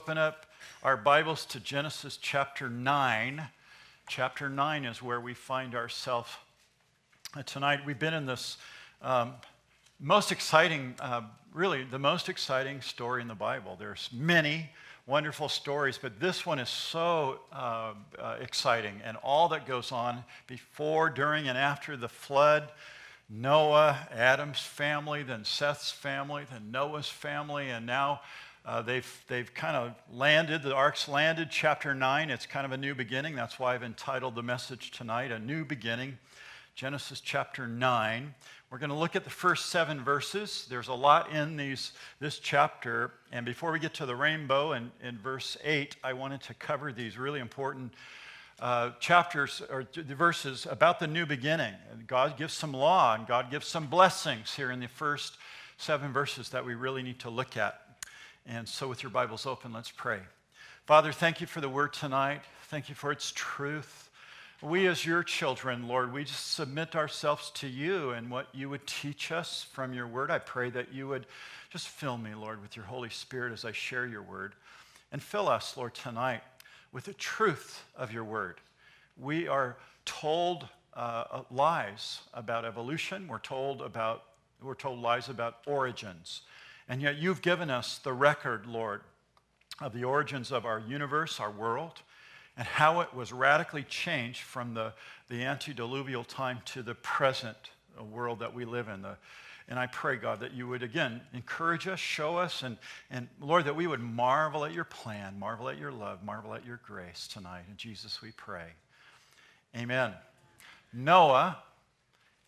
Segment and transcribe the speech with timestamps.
[0.00, 0.46] open up
[0.82, 3.46] our Bibles to Genesis chapter 9.
[4.08, 6.30] Chapter 9 is where we find ourselves
[7.36, 7.80] uh, tonight.
[7.84, 8.56] We've been in this
[9.02, 9.34] um,
[10.00, 11.20] most exciting, uh,
[11.52, 13.76] really, the most exciting story in the Bible.
[13.78, 14.70] There's many
[15.06, 20.24] wonderful stories, but this one is so uh, uh exciting, and all that goes on
[20.46, 22.70] before, during, and after the flood.
[23.28, 28.22] Noah, Adam's family, then Seth's family, then Noah's family, and now
[28.64, 32.30] uh, they've, they've kind of landed, the ark's landed, chapter 9.
[32.30, 33.34] It's kind of a new beginning.
[33.34, 36.18] That's why I've entitled the message tonight, A New Beginning.
[36.74, 38.34] Genesis chapter 9.
[38.70, 40.66] We're going to look at the first seven verses.
[40.70, 43.12] There's a lot in these, this chapter.
[43.32, 46.92] And before we get to the rainbow in, in verse 8, I wanted to cover
[46.92, 47.94] these really important
[48.60, 51.74] uh, chapters or the verses about the new beginning.
[52.06, 55.38] God gives some law and God gives some blessings here in the first
[55.78, 57.80] seven verses that we really need to look at.
[58.46, 60.20] And so, with your Bibles open, let's pray.
[60.86, 62.42] Father, thank you for the word tonight.
[62.64, 64.10] Thank you for its truth.
[64.62, 68.86] We, as your children, Lord, we just submit ourselves to you and what you would
[68.86, 70.30] teach us from your word.
[70.30, 71.26] I pray that you would
[71.70, 74.54] just fill me, Lord, with your Holy Spirit as I share your word.
[75.12, 76.42] And fill us, Lord, tonight
[76.92, 78.56] with the truth of your word.
[79.16, 83.28] We are told uh, lies about evolution.
[83.28, 84.24] We're told about
[84.62, 86.42] we're told lies about origins.
[86.90, 89.02] And yet you've given us the record, Lord,
[89.80, 92.02] of the origins of our universe, our world,
[92.56, 94.92] and how it was radically changed from the,
[95.28, 97.56] the antediluvian time to the present
[97.98, 99.02] uh, world that we live in.
[99.02, 99.16] The,
[99.68, 102.76] and I pray, God, that you would again encourage us, show us, and,
[103.08, 106.66] and Lord, that we would marvel at your plan, marvel at your love, marvel at
[106.66, 107.62] your grace tonight.
[107.70, 108.66] In Jesus we pray.
[109.76, 110.12] Amen.
[110.92, 111.58] Noah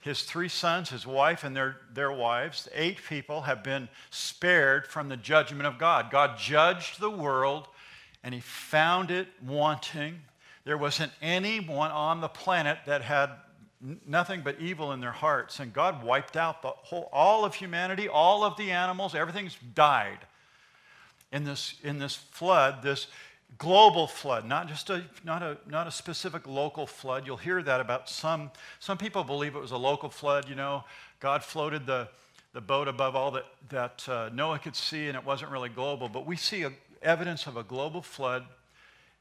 [0.02, 5.08] his three sons, his wife, and their, their wives, eight people, have been spared from
[5.08, 6.10] the judgment of God.
[6.10, 7.68] God judged the world
[8.24, 10.20] and he found it wanting.
[10.64, 13.30] There wasn't anyone on the planet that had
[14.04, 15.60] nothing but evil in their hearts.
[15.60, 20.18] And God wiped out the whole, all of humanity, all of the animals, everything's died.
[21.30, 23.06] In this, in this flood, this
[23.58, 27.26] global flood, not just a, not a, not a specific local flood.
[27.26, 30.84] You'll hear that about some, some people believe it was a local flood, you know.
[31.20, 32.08] God floated the,
[32.52, 36.08] the boat above all that, that uh, Noah could see, and it wasn't really global.
[36.08, 38.44] But we see a, evidence of a global flood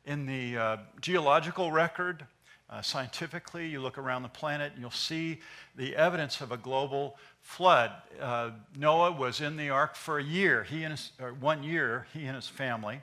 [0.06, 2.25] in the uh, geological record.
[2.70, 5.40] Uh, scientifically, you look around the planet and you'll see
[5.75, 7.91] the evidence of a global flood.
[8.20, 12.25] Uh, Noah was in the ark for a year, he and his, one year, he
[12.25, 13.02] and his family.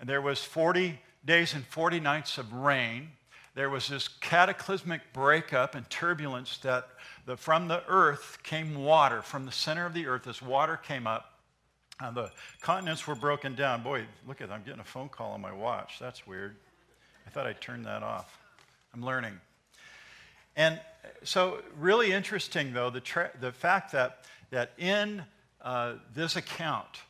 [0.00, 3.10] And there was 40 days and 40 nights of rain.
[3.54, 6.88] There was this cataclysmic breakup and turbulence that
[7.24, 9.22] the, from the earth came water.
[9.22, 11.32] From the center of the earth, this water came up.
[11.98, 12.30] And the
[12.60, 13.82] continents were broken down.
[13.82, 14.50] Boy, look at.
[14.50, 15.98] I'm getting a phone call on my watch.
[15.98, 16.56] That's weird.
[17.26, 18.38] I thought I'd turn that off.
[18.92, 19.40] I'm learning.
[20.56, 20.78] And
[21.22, 25.22] so, really interesting, though, the, tra- the fact that, that in
[25.62, 27.00] uh, this account,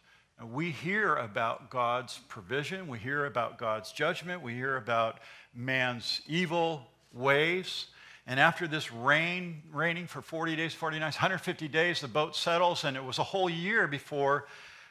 [0.44, 5.20] we hear about God's provision, we hear about God's judgment, we hear about
[5.54, 7.86] man's evil ways.
[8.26, 12.84] And after this rain, raining for 40 days, 40 nights, 150 days, the boat settles,
[12.84, 14.46] and it was a whole year before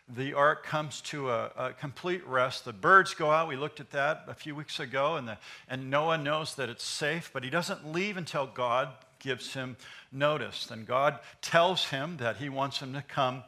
[0.08, 2.64] the ark comes to a, a, complete rest.
[2.64, 3.48] The birds go out.
[3.48, 6.86] We looked at that a few weeks ago, and, the, and Noah knows that it's
[6.86, 8.90] safe, but he doesn't leave until God
[9.20, 9.78] gives him
[10.12, 10.68] notice.
[10.68, 13.44] Then God tells him that he wants him to come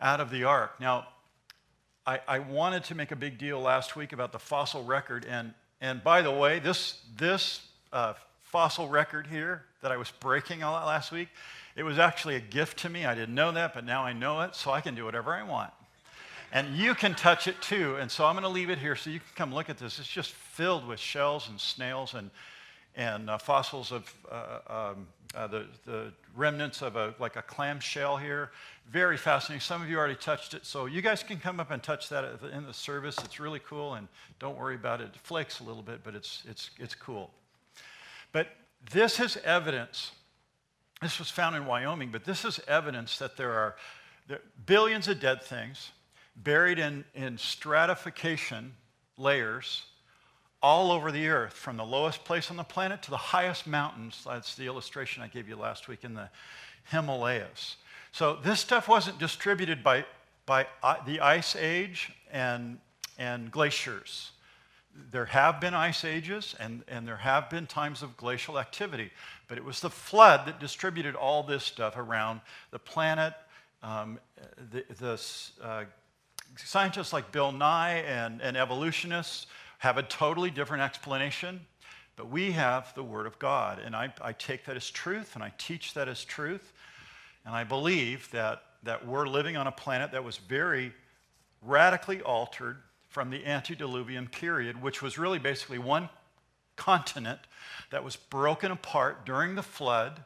[0.00, 0.80] out of the ark.
[0.80, 1.08] Now,
[2.08, 5.26] I, I wanted to make a big deal last week about the fossil record.
[5.28, 5.52] And,
[5.82, 7.60] and by the way, this, this
[7.92, 8.14] uh,
[8.44, 11.28] fossil record here that I was breaking a lot last week,
[11.76, 13.04] it was actually a gift to me.
[13.04, 15.42] I didn't know that, but now I know it, so I can do whatever I
[15.42, 15.70] want.
[16.50, 17.96] And you can touch it too.
[17.96, 19.98] And so I'm going to leave it here so you can come look at this.
[19.98, 22.30] It's just filled with shells and snails and,
[22.96, 27.80] and uh, fossils of uh, um, uh, the, the remnants of a, like a clam
[27.80, 28.50] shell here.
[28.90, 29.60] Very fascinating.
[29.60, 32.24] Some of you already touched it, so you guys can come up and touch that
[32.52, 33.16] in the service.
[33.24, 35.10] It's really cool, and don't worry about it.
[35.14, 37.30] It flakes a little bit, but it's, it's, it's cool.
[38.32, 38.48] But
[38.92, 40.12] this is evidence.
[41.02, 43.76] This was found in Wyoming, but this is evidence that there are
[44.26, 45.90] there, billions of dead things
[46.36, 48.74] buried in, in stratification
[49.16, 49.84] layers
[50.62, 54.24] all over the earth, from the lowest place on the planet to the highest mountains.
[54.26, 56.30] That's the illustration I gave you last week in the
[56.84, 57.76] Himalayas.
[58.12, 60.04] So this stuff wasn't distributed by,
[60.46, 60.66] by
[61.06, 62.78] the ice age and,
[63.18, 64.32] and glaciers.
[65.12, 69.12] There have been ice ages and, and there have been times of glacial activity,
[69.46, 72.40] but it was the flood that distributed all this stuff around
[72.72, 73.34] the planet.
[73.82, 74.18] Um,
[74.72, 75.20] the, the
[75.62, 75.84] uh,
[76.56, 79.46] scientists like Bill Nye and, and evolutionists
[79.78, 81.60] have a totally different explanation,
[82.16, 83.78] but we have the Word of God.
[83.78, 86.72] And I, I take that as truth and I teach that as truth.
[87.44, 90.92] And I believe that, that we're living on a planet that was very
[91.62, 92.78] radically altered
[93.08, 96.08] from the antediluvian period, which was really basically one
[96.76, 97.40] continent
[97.90, 100.22] that was broken apart during the flood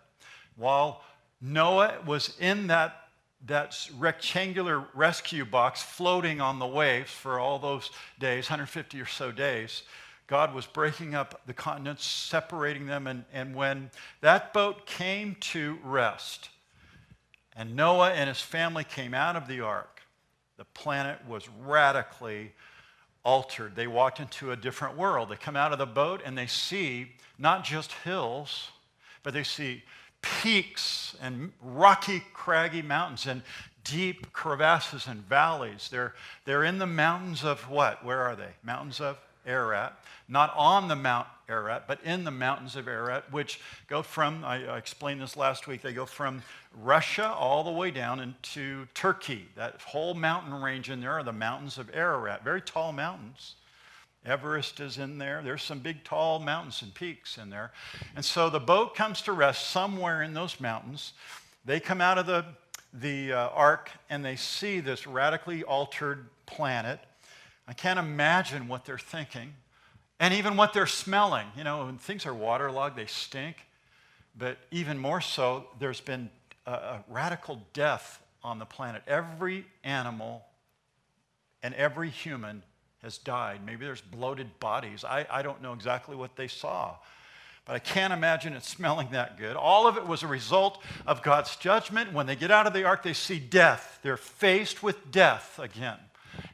[0.56, 1.02] while
[1.40, 3.01] Noah was in that
[3.46, 9.32] that rectangular rescue box floating on the waves for all those days, 150 or so
[9.32, 9.82] days.
[10.28, 13.90] God was breaking up the continents, separating them, and, and when
[14.20, 16.48] that boat came to rest,
[17.56, 20.00] and Noah and his family came out of the ark,
[20.56, 22.52] the planet was radically
[23.24, 23.74] altered.
[23.76, 25.28] They walked into a different world.
[25.28, 28.70] They come out of the boat and they see not just hills,
[29.22, 29.82] but they see
[30.22, 33.42] peaks and rocky, craggy mountains and
[33.84, 35.88] deep crevasses and valleys.
[35.90, 36.14] They're,
[36.44, 38.04] they're in the mountains of what?
[38.04, 38.50] Where are they?
[38.62, 39.98] Mountains of Ararat.
[40.28, 44.66] Not on the Mount Ararat, but in the mountains of Ararat, which go from, I,
[44.66, 46.42] I explained this last week, they go from
[46.80, 49.46] Russia all the way down into Turkey.
[49.56, 53.56] That whole mountain range in there are the mountains of Ararat, very tall mountains.
[54.24, 55.42] Everest is in there.
[55.42, 57.72] There's some big, tall mountains and peaks in there.
[58.14, 61.12] And so the boat comes to rest somewhere in those mountains.
[61.64, 62.44] They come out of the,
[62.92, 67.00] the uh, ark and they see this radically altered planet.
[67.66, 69.54] I can't imagine what they're thinking
[70.20, 71.46] and even what they're smelling.
[71.56, 73.56] You know, when things are waterlogged, they stink.
[74.38, 76.30] But even more so, there's been
[76.64, 79.02] a, a radical death on the planet.
[79.06, 80.44] Every animal
[81.62, 82.62] and every human
[83.02, 83.60] has died.
[83.64, 85.04] Maybe there's bloated bodies.
[85.04, 86.96] I, I don't know exactly what they saw.
[87.64, 89.56] But I can't imagine it smelling that good.
[89.56, 92.12] All of it was a result of God's judgment.
[92.12, 93.98] When they get out of the ark, they see death.
[94.02, 95.98] They're faced with death again.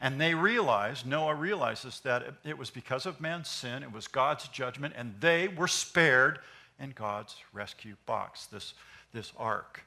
[0.00, 4.49] And they realize, Noah realizes that it was because of man's sin, it was God's
[4.49, 6.41] judgment, and they were spared
[6.81, 8.75] in God's rescue box, this,
[9.12, 9.83] this ark.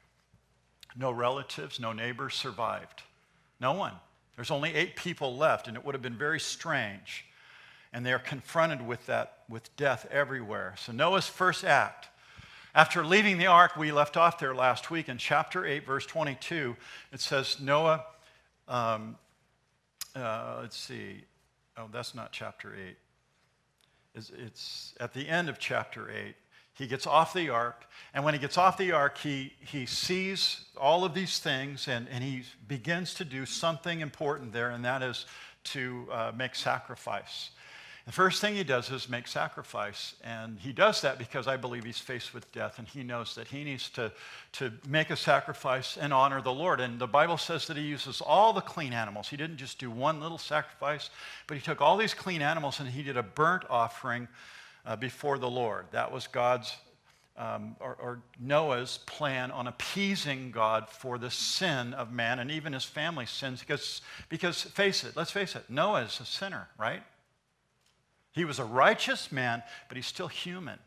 [0.96, 3.04] No relatives, no neighbors survived.
[3.60, 3.94] No one.
[4.36, 7.25] There's only eight people left, and it would have been very strange.
[7.94, 10.75] And they are confronted with that, with death everywhere.
[10.78, 12.07] So, Noah's first act,
[12.74, 16.78] after leaving the ark, we left off there last week in chapter 8, verse 22.
[17.12, 18.06] It says, Noah,
[18.69, 19.18] um,
[20.16, 21.25] uh, let's see,
[21.78, 22.95] oh, that's not chapter 8.
[24.16, 26.33] It's, it's at the end of chapter 8.
[26.73, 30.65] He gets off the ark, and when he gets off the ark, he, he sees
[30.77, 35.01] all of these things and, and he begins to do something important there, and that
[35.03, 35.25] is
[35.63, 37.51] to uh, make sacrifice.
[38.06, 40.15] The first thing he does is make sacrifice.
[40.23, 43.47] And he does that because I believe he's faced with death and he knows that
[43.47, 44.12] he needs to,
[44.53, 46.79] to make a sacrifice and honor the Lord.
[46.79, 49.29] And the Bible says that he uses all the clean animals.
[49.29, 51.12] He didn't just do one little sacrifice,
[51.45, 54.27] but he took all these clean animals and he did a burnt offering
[54.86, 55.86] uh, before the Lord.
[55.92, 56.75] That was God's
[57.38, 62.74] um, or, or, Noah's plan on appeasing God for the sin of man and even
[62.74, 63.62] his family's sins.
[63.62, 67.01] Because, because face it, let's face it, Noah is a sinner, right?
[68.33, 70.78] He was a righteous man, but he's still human.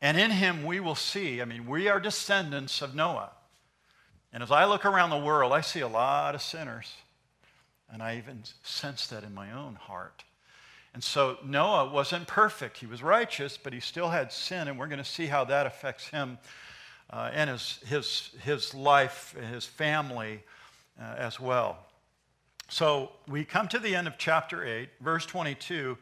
[0.00, 3.30] And in him we will see, I mean, we are descendants of Noah.
[4.32, 6.92] And as I look around the world, I see a lot of sinners.
[7.92, 10.22] And I even sense that in my own heart.
[10.92, 12.78] And so Noah wasn't perfect.
[12.78, 15.66] He was righteous, but he still had sin, and we're going to see how that
[15.66, 16.38] affects him
[17.10, 20.42] uh, and his, his, his life, his family
[21.00, 21.78] uh, as well.
[22.68, 25.98] So we come to the end of chapter 8, verse 22,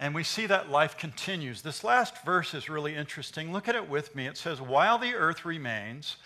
[0.00, 1.62] and we see that life continues.
[1.62, 3.52] This last verse is really interesting.
[3.52, 4.26] Look at it with me.
[4.26, 6.16] It says, While the earth remains,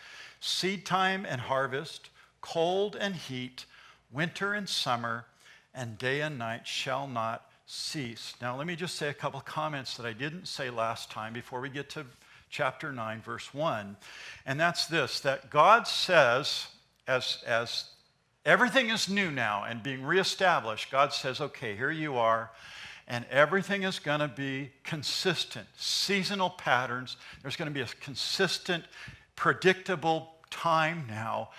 [0.41, 2.11] seed time and harvest,
[2.41, 3.67] cold and heat,
[4.11, 5.27] winter and summer,
[5.75, 8.35] and day and night shall not cease.
[8.41, 11.61] Now, let me just say a couple comments that I didn't say last time before
[11.61, 12.07] we get to
[12.49, 13.95] chapter 9, verse 1.
[14.47, 16.69] And that's this that God says,
[17.07, 17.91] as, as
[18.47, 22.51] everything is new now and being reestablished, God says, okay, here you are.
[23.07, 27.19] And everything is going to be consistent, seasonal patterns.
[27.43, 28.85] There's going to be a consistent,
[29.37, 31.51] predictable time now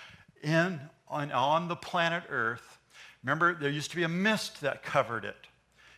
[0.42, 2.78] in, on, on the planet Earth.
[3.22, 5.36] Remember, there used to be a mist that covered it.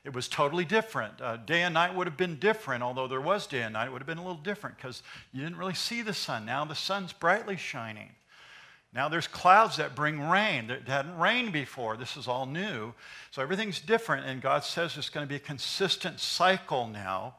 [0.04, 1.20] It was totally different.
[1.20, 3.92] Uh, day and night would have been different, although there was day and night, it
[3.92, 6.44] would have been a little different because you didn't really see the sun.
[6.44, 8.10] Now the sun's brightly shining.
[8.92, 11.96] Now there's clouds that bring rain that hadn't rained before.
[11.96, 12.92] This is all new.
[13.30, 17.36] So everything's different, and God says it's going to be a consistent cycle now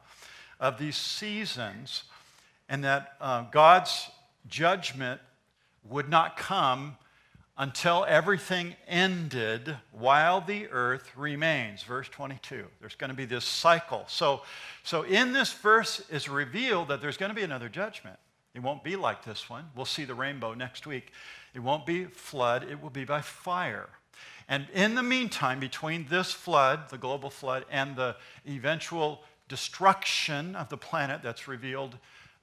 [0.58, 2.04] of these seasons,
[2.68, 4.08] and that uh, God's
[4.48, 5.20] judgment
[5.84, 6.96] would not come
[7.56, 11.82] until everything ended while the earth remains.
[11.82, 12.64] Verse 22.
[12.80, 14.04] There's going to be this cycle.
[14.08, 14.42] So,
[14.82, 18.18] so in this verse is revealed that there's going to be another judgment.
[18.54, 19.66] It won't be like this one.
[19.74, 21.12] We'll see the rainbow next week.
[21.54, 23.88] It won't be flood, it will be by fire.
[24.48, 30.68] And in the meantime, between this flood, the global flood, and the eventual destruction of
[30.68, 31.96] the planet that's revealed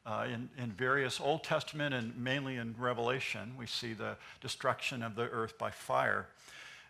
[0.05, 5.15] uh, in, in various Old Testament and mainly in Revelation, we see the destruction of
[5.15, 6.27] the earth by fire.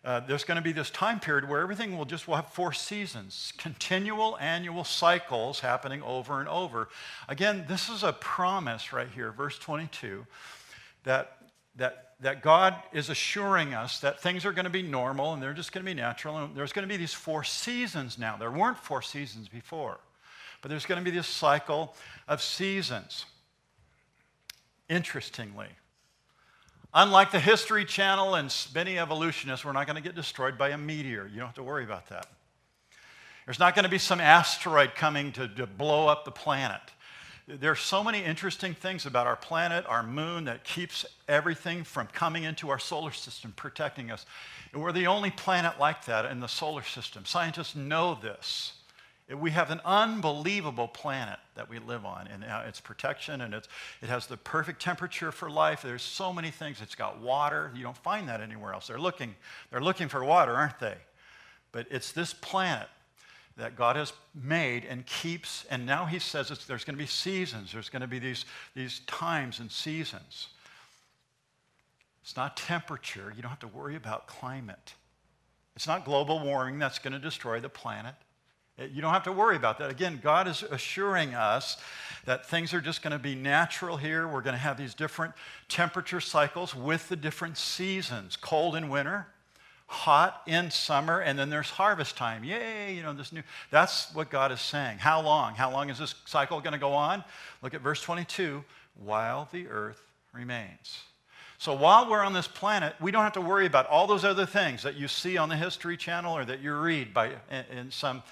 [0.03, 2.73] Uh, there's going to be this time period where everything will just will have four
[2.73, 6.89] seasons, continual annual cycles happening over and over.
[7.27, 10.25] Again, this is a promise right here, verse 22,
[11.03, 11.37] that,
[11.75, 15.53] that, that God is assuring us that things are going to be normal and they're
[15.53, 16.35] just going to be natural.
[16.37, 18.37] And there's going to be these four seasons now.
[18.37, 19.99] There weren't four seasons before.
[20.61, 21.95] But there's going to be this cycle
[22.27, 23.25] of seasons.
[24.89, 25.67] Interestingly,
[26.93, 30.77] unlike the History Channel and many evolutionists, we're not going to get destroyed by a
[30.77, 31.27] meteor.
[31.27, 32.27] You don't have to worry about that.
[33.45, 36.81] There's not going to be some asteroid coming to, to blow up the planet.
[37.47, 42.07] There are so many interesting things about our planet, our moon, that keeps everything from
[42.07, 44.25] coming into our solar system, protecting us.
[44.71, 47.25] And we're the only planet like that in the solar system.
[47.25, 48.73] Scientists know this.
[49.39, 53.67] We have an unbelievable planet that we live on, and uh, its protection, and it's,
[54.01, 55.81] it has the perfect temperature for life.
[55.81, 56.81] There's so many things.
[56.81, 57.71] It's got water.
[57.75, 58.87] You don't find that anywhere else.
[58.87, 59.35] They're looking,
[59.69, 60.97] they're looking for water, aren't they?
[61.71, 62.87] But it's this planet
[63.57, 67.71] that God has made and keeps, and now He says there's going to be seasons.
[67.71, 68.45] There's going to be these,
[68.75, 70.47] these times and seasons.
[72.23, 73.33] It's not temperature.
[73.35, 74.93] You don't have to worry about climate.
[75.75, 78.15] It's not global warming that's going to destroy the planet.
[78.81, 79.89] Eh, you don't have to worry about that.
[79.89, 81.77] Again, God is assuring us
[82.25, 84.27] that things are just going to be natural here.
[84.27, 85.33] We're going to have these different
[85.69, 89.27] temperature cycles with the different seasons cold in winter,
[89.87, 92.43] hot in summer, and then there's harvest time.
[92.43, 93.43] Yay, you know, this new.
[93.69, 94.99] That's what God is saying.
[94.99, 95.55] How long?
[95.55, 97.23] How long is this cycle going to go on?
[97.61, 98.63] Look at verse 22
[99.03, 100.01] while the earth
[100.33, 101.01] remains.
[101.57, 104.47] So while we're on this planet, we don't have to worry about all those other
[104.47, 107.91] things that you see on the History Channel or that you read by, in, in
[107.91, 108.23] some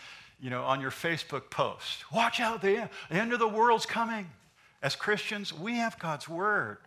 [0.41, 2.11] you know, on your Facebook post.
[2.13, 4.29] Watch out, the, end of the world's coming.
[4.81, 6.77] As Christians, we have God's word.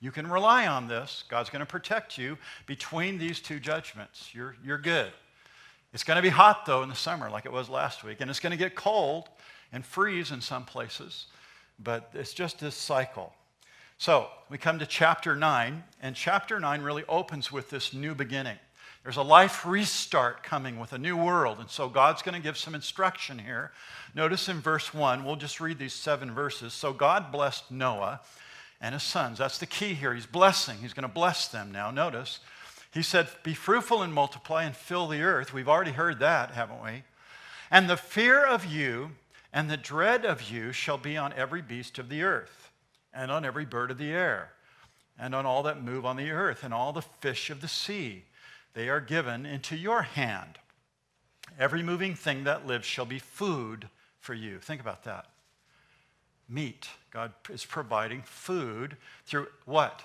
[0.00, 1.24] You can rely on this.
[1.28, 4.30] God's going to protect you between these two judgments.
[4.32, 5.12] You're, you're good.
[5.92, 8.30] It's going to be hot, though, in the summer, like it was last week, and
[8.30, 9.28] it's going to get cold
[9.72, 11.26] and freeze in some places,
[11.78, 13.32] but it's just this cycle.
[13.98, 18.58] So we come to chapter 9, and chapter 9 really opens with this new beginning.
[19.02, 21.58] There's a life restart coming with a new world.
[21.58, 23.72] And so God's going to give some instruction here.
[24.14, 26.72] Notice in verse 1, we'll just read these seven verses.
[26.72, 28.20] So God blessed Noah
[28.80, 29.38] and his sons.
[29.38, 30.14] That's the key here.
[30.14, 31.90] He's blessing, he's going to bless them now.
[31.90, 32.38] Notice,
[32.92, 35.52] he said, Be fruitful and multiply and fill the earth.
[35.52, 37.02] We've already heard that, haven't we?
[37.70, 39.12] And the fear of you
[39.52, 42.70] and the dread of you shall be on every beast of the earth,
[43.12, 44.52] and on every bird of the air,
[45.18, 48.24] and on all that move on the earth, and all the fish of the sea
[48.74, 50.58] they are given into your hand.
[51.58, 53.88] Every moving thing that lives shall be food
[54.18, 54.58] for you.
[54.58, 55.26] Think about that.
[56.48, 56.88] Meat.
[57.10, 60.02] God is providing food through what?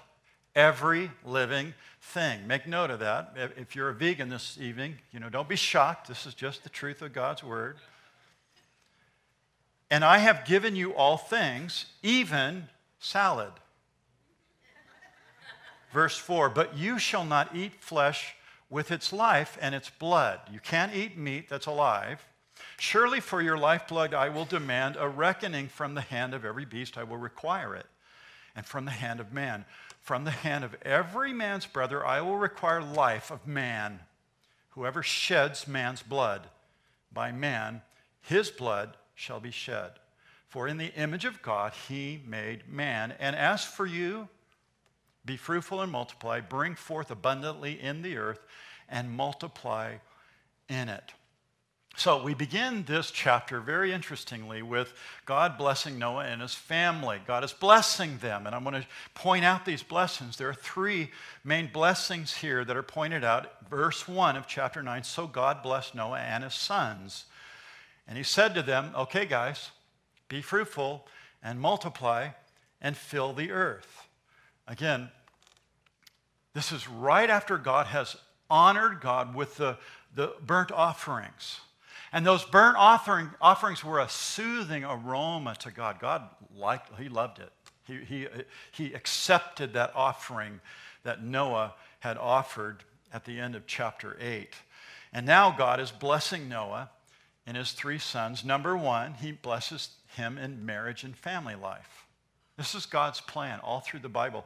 [0.55, 2.47] Every living thing.
[2.47, 3.33] Make note of that.
[3.57, 6.07] If you're a vegan this evening, you know, don't be shocked.
[6.07, 7.77] This is just the truth of God's word.
[9.89, 12.67] And I have given you all things, even
[12.99, 13.53] salad.
[15.93, 18.35] Verse 4 But you shall not eat flesh
[18.69, 20.39] with its life and its blood.
[20.51, 22.25] You can't eat meat that's alive.
[22.79, 26.97] Surely for your lifeblood I will demand a reckoning from the hand of every beast,
[26.97, 27.85] I will require it,
[28.55, 29.65] and from the hand of man.
[30.01, 33.99] From the hand of every man's brother I will require life of man.
[34.69, 36.47] Whoever sheds man's blood,
[37.11, 37.81] by man
[38.21, 39.91] his blood shall be shed.
[40.47, 43.13] For in the image of God he made man.
[43.19, 44.29] And as for you,
[45.27, 48.39] be fruitful and multiply, bring forth abundantly in the earth,
[48.89, 49.95] and multiply
[50.69, 51.13] in it.
[51.97, 54.93] So we begin this chapter very interestingly with
[55.25, 57.19] God blessing Noah and his family.
[57.25, 58.45] God is blessing them.
[58.45, 60.37] And I'm going to point out these blessings.
[60.37, 61.09] There are three
[61.43, 63.67] main blessings here that are pointed out.
[63.67, 67.25] Verse 1 of chapter 9 So God blessed Noah and his sons.
[68.07, 69.71] And he said to them, Okay, guys,
[70.29, 71.07] be fruitful
[71.41, 72.29] and multiply
[72.79, 74.07] and fill the earth.
[74.67, 75.09] Again,
[76.57, 78.15] this is right after God has
[78.49, 79.77] honored God with the,
[80.15, 81.59] the burnt offerings.
[82.11, 85.99] And those burnt offering, offerings were a soothing aroma to God.
[85.99, 86.23] God
[86.55, 87.51] liked, he loved it.
[87.85, 88.27] He, he,
[88.71, 90.59] he accepted that offering
[91.03, 92.83] that Noah had offered
[93.13, 94.49] at the end of chapter 8.
[95.13, 96.89] And now God is blessing Noah
[97.45, 98.43] and his three sons.
[98.43, 102.06] Number one, he blesses him in marriage and family life.
[102.57, 104.45] This is God's plan all through the Bible.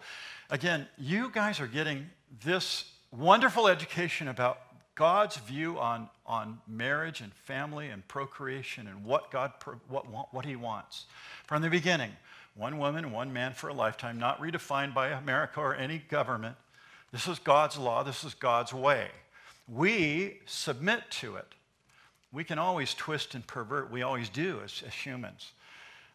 [0.50, 2.10] Again, you guys are getting
[2.44, 4.60] this wonderful education about
[4.96, 9.54] God's view on, on marriage and family and procreation and what God
[9.88, 11.06] what, what he wants.
[11.48, 12.12] From the beginning,
[12.56, 16.58] one woman, one man for a lifetime, not redefined by America or any government.
[17.14, 19.08] This is God's law, this is God's way.
[19.68, 21.48] We submit to it.
[22.34, 25.52] We can always twist and pervert, we always do as, as humans.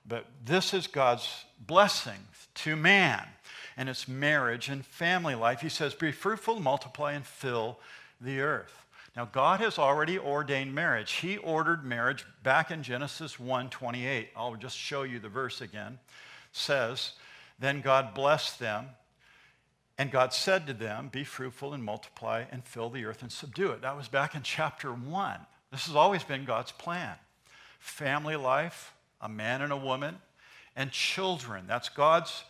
[0.08, 2.18] But this is God's blessing
[2.56, 3.26] to man,
[3.76, 5.60] and it's marriage and family life.
[5.60, 7.78] He says, Be fruitful, multiply, and fill
[8.20, 8.86] the earth.
[9.16, 11.12] Now, God has already ordained marriage.
[11.12, 14.28] He ordered marriage back in Genesis 1 28.
[14.36, 15.98] I'll just show you the verse again.
[16.52, 17.12] It says,
[17.58, 18.86] Then God blessed them,
[19.98, 23.70] and God said to them, Be fruitful and multiply and fill the earth and subdue
[23.70, 23.82] it.
[23.82, 25.40] That was back in chapter 1.
[25.72, 27.14] This has always been God's plan.
[27.78, 28.92] Family life,
[29.26, 30.16] a man and a woman,
[30.76, 31.64] and children.
[31.66, 32.44] That's God's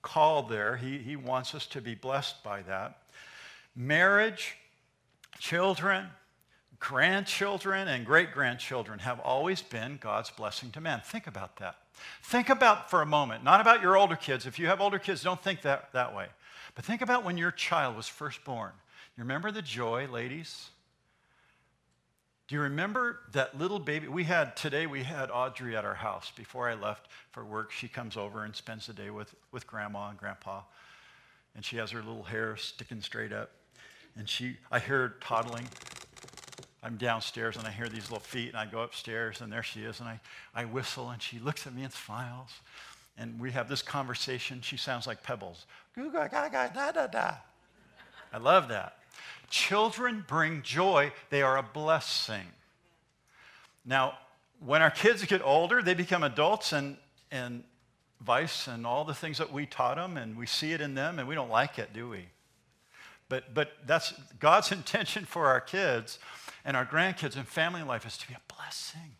[0.00, 0.76] call there.
[0.76, 2.96] He, he wants us to be blessed by that.
[3.76, 4.56] Marriage,
[5.38, 6.06] children,
[6.78, 11.02] grandchildren, and great grandchildren have always been God's blessing to men.
[11.04, 11.76] Think about that.
[12.22, 14.46] Think about for a moment, not about your older kids.
[14.46, 16.28] If you have older kids, don't think that, that way.
[16.74, 18.72] But think about when your child was first born.
[19.18, 20.70] You remember the joy, ladies?
[22.46, 24.06] Do you remember that little baby?
[24.06, 26.30] We had today, we had Audrey at our house.
[26.36, 30.10] Before I left for work, she comes over and spends the day with, with grandma
[30.10, 30.60] and grandpa.
[31.56, 33.50] And she has her little hair sticking straight up.
[34.16, 35.66] And she, I hear her toddling.
[36.82, 39.80] I'm downstairs and I hear these little feet, and I go upstairs, and there she
[39.80, 40.00] is.
[40.00, 40.20] And I,
[40.54, 42.50] I whistle, and she looks at me and smiles.
[43.16, 44.60] And we have this conversation.
[44.60, 45.64] She sounds like pebbles.
[45.94, 47.34] Goo, ga, ga, da, da, da.
[48.34, 48.98] I love that.
[49.50, 52.46] Children bring joy, they are a blessing.
[53.84, 54.18] Now,
[54.64, 56.96] when our kids get older, they become adults and,
[57.30, 57.64] and
[58.20, 61.18] vice and all the things that we taught them, and we see it in them,
[61.18, 62.26] and we don't like it, do we?
[63.28, 66.18] But, but that's God's intention for our kids
[66.64, 69.16] and our grandkids and family life is to be a blessing.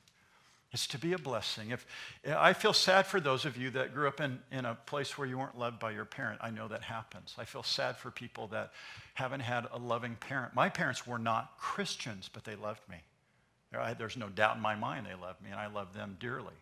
[0.74, 1.70] It's to be a blessing.
[1.70, 1.87] If
[2.26, 5.26] I feel sad for those of you that grew up in, in a place where
[5.26, 7.37] you weren't loved by your parent, I know that happens.
[7.38, 8.72] I feel sad for people that
[9.14, 10.52] haven't had a loving parent.
[10.52, 12.96] My parents were not Christians, but they loved me.
[13.98, 16.54] There's no doubt in my mind they loved me, and I love them dearly.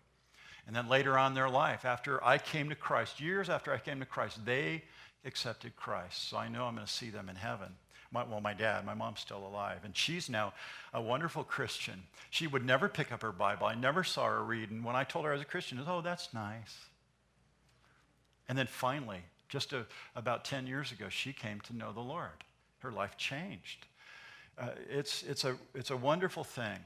[0.67, 3.79] And then later on in their life, after I came to Christ, years after I
[3.79, 4.83] came to Christ, they
[5.25, 6.29] accepted Christ.
[6.29, 7.69] So I know I'm going to see them in heaven
[8.13, 10.53] my, well, my dad, my mom's still alive, and she's now
[10.93, 12.03] a wonderful Christian.
[12.31, 13.67] She would never pick up her Bible.
[13.67, 14.71] I never saw her read.
[14.71, 16.77] And when I told her I was a Christian, was, oh, that's nice.
[18.49, 22.45] And then finally, just a, about 10 years ago, she came to know the Lord.
[22.81, 23.87] Her life changed.
[24.59, 26.79] Uh, it's, it's, a, it's a wonderful thing.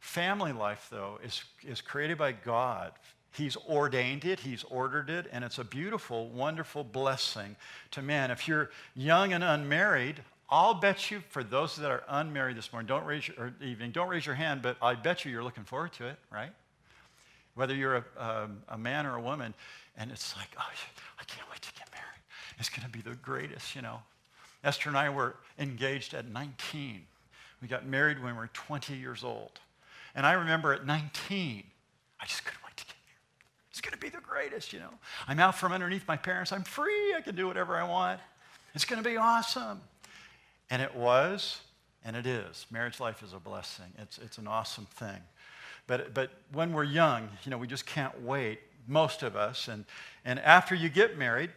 [0.00, 2.92] Family life, though, is, is created by God.
[3.32, 7.56] He's ordained it, He's ordered it, and it's a beautiful, wonderful blessing
[7.90, 8.30] to man.
[8.30, 12.86] If you're young and unmarried, I'll bet you, for those that are unmarried this morning,
[12.86, 15.64] don't raise your, or evening, don't raise your hand, but I bet you you're looking
[15.64, 16.52] forward to it, right?
[17.54, 19.54] Whether you're a, um, a man or a woman,
[19.96, 20.64] and it's like, oh,
[21.18, 22.20] I can't wait to get married.
[22.58, 24.00] It's going to be the greatest, you know.
[24.62, 27.02] Esther and I were engaged at 19.
[27.60, 29.58] We got married when we were 20 years old.
[30.14, 31.62] And I remember at 19,
[32.20, 33.46] I just couldn't wait to get married.
[33.70, 34.90] It's going to be the greatest, you know.
[35.26, 36.52] I'm out from underneath my parents.
[36.52, 37.14] I'm free.
[37.14, 38.20] I can do whatever I want.
[38.74, 39.80] It's going to be awesome.
[40.70, 41.60] And it was,
[42.04, 42.66] and it is.
[42.70, 43.86] Marriage life is a blessing.
[43.98, 45.20] It's, it's an awesome thing.
[45.86, 49.68] But, but when we're young, you know, we just can't wait, most of us.
[49.68, 49.84] And,
[50.24, 51.50] and after you get married,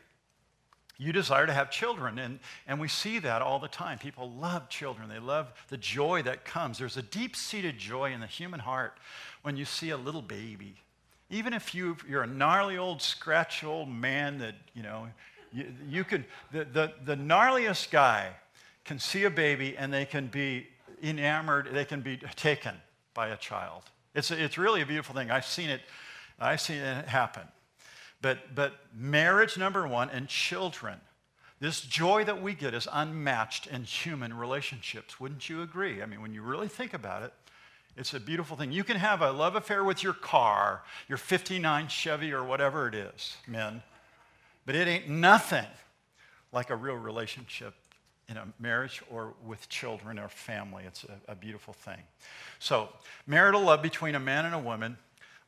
[1.00, 2.20] you desire to have children.
[2.20, 3.98] And, and we see that all the time.
[3.98, 6.78] People love children, they love the joy that comes.
[6.78, 8.98] There's a deep seated joy in the human heart
[9.42, 10.76] when you see a little baby.
[11.32, 15.08] Even if you, you're a gnarly old, scratch old man that, you know,
[15.54, 18.30] you, you could, the, the, the gnarliest guy
[18.90, 20.66] can see a baby and they can be
[21.04, 22.74] enamored, they can be taken
[23.14, 23.84] by a child.
[24.16, 25.30] It's, it's really a beautiful thing.
[25.30, 25.82] I've seen it,
[26.40, 27.44] I've seen it happen.
[28.20, 31.00] But, but marriage, number one, and children,
[31.60, 35.20] this joy that we get is unmatched in human relationships.
[35.20, 36.02] Wouldn't you agree?
[36.02, 37.32] I mean, when you really think about it,
[37.96, 38.72] it's a beautiful thing.
[38.72, 42.96] You can have a love affair with your car, your 59 Chevy or whatever it
[42.96, 43.84] is, men,
[44.66, 45.68] but it ain't nothing
[46.52, 47.76] like a real relationship
[48.30, 50.84] in a marriage or with children or family.
[50.86, 52.00] It's a, a, beautiful thing.
[52.60, 52.90] So,
[53.26, 54.98] marital love between a man and a woman,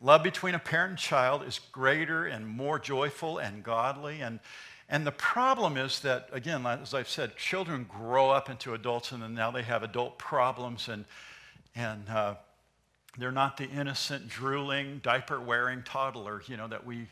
[0.01, 4.21] love between a parent and child is greater and more joyful and godly.
[4.21, 4.39] And,
[4.89, 9.21] And the problem is that, again, as I've said, children grow up into adults and
[9.21, 11.05] then now they have adult problems and,
[11.75, 12.35] and uh,
[13.17, 17.07] they're not the innocent, drooling, diaper wearing toddler, you know, that we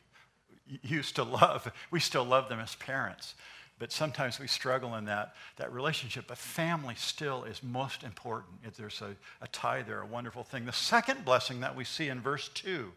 [0.82, 1.72] used to love.
[1.92, 3.36] We still love them as parents.
[3.80, 6.26] But sometimes we struggle in that, that relationship.
[6.28, 8.56] But family still is most important.
[8.66, 10.66] If there's a, a tie there, a wonderful thing.
[10.66, 12.92] The second blessing that we see in verse 2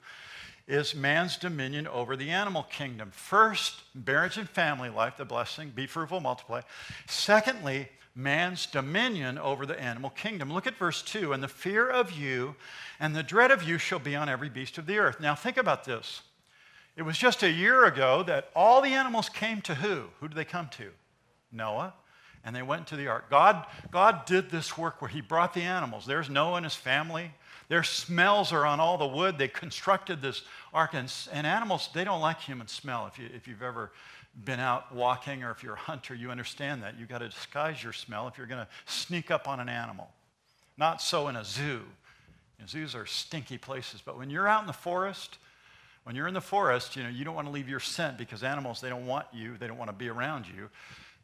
[0.67, 3.11] is man's dominion over the animal kingdom.
[3.13, 6.63] First, marriage and family life, the blessing, be fruitful, multiply.
[7.07, 10.53] Secondly, man's dominion over the animal kingdom.
[10.53, 12.57] Look at verse 2 and the fear of you
[13.01, 15.21] and the dread of you shall be on every beast of the earth.
[15.21, 16.23] Now, think about this.
[16.97, 20.05] It was just a year ago that all the animals came to who?
[20.21, 20.91] Who did they come to?
[21.51, 21.95] Noah.
[22.45, 23.31] And they went to the ark.
[23.31, 26.05] God, God did this work where He brought the animals.
[26.07, 27.31] There's Noah and his family.
[27.69, 29.39] Their smells are on all the wood.
[29.39, 30.43] They constructed this
[30.75, 30.91] ark.
[30.93, 33.07] And, and animals, they don't like human smell.
[33.07, 33.93] If, you, if you've ever
[34.45, 36.99] been out walking or if you're a hunter, you understand that.
[36.99, 40.11] You've got to disguise your smell if you're going to sneak up on an animal.
[40.77, 41.83] Not so in a zoo.
[42.59, 44.03] You know, zoos are stinky places.
[44.05, 45.39] But when you're out in the forest,
[46.05, 48.43] when you're in the forest, you know, you don't want to leave your scent because
[48.43, 50.69] animals, they don't want you, they don't want to be around you.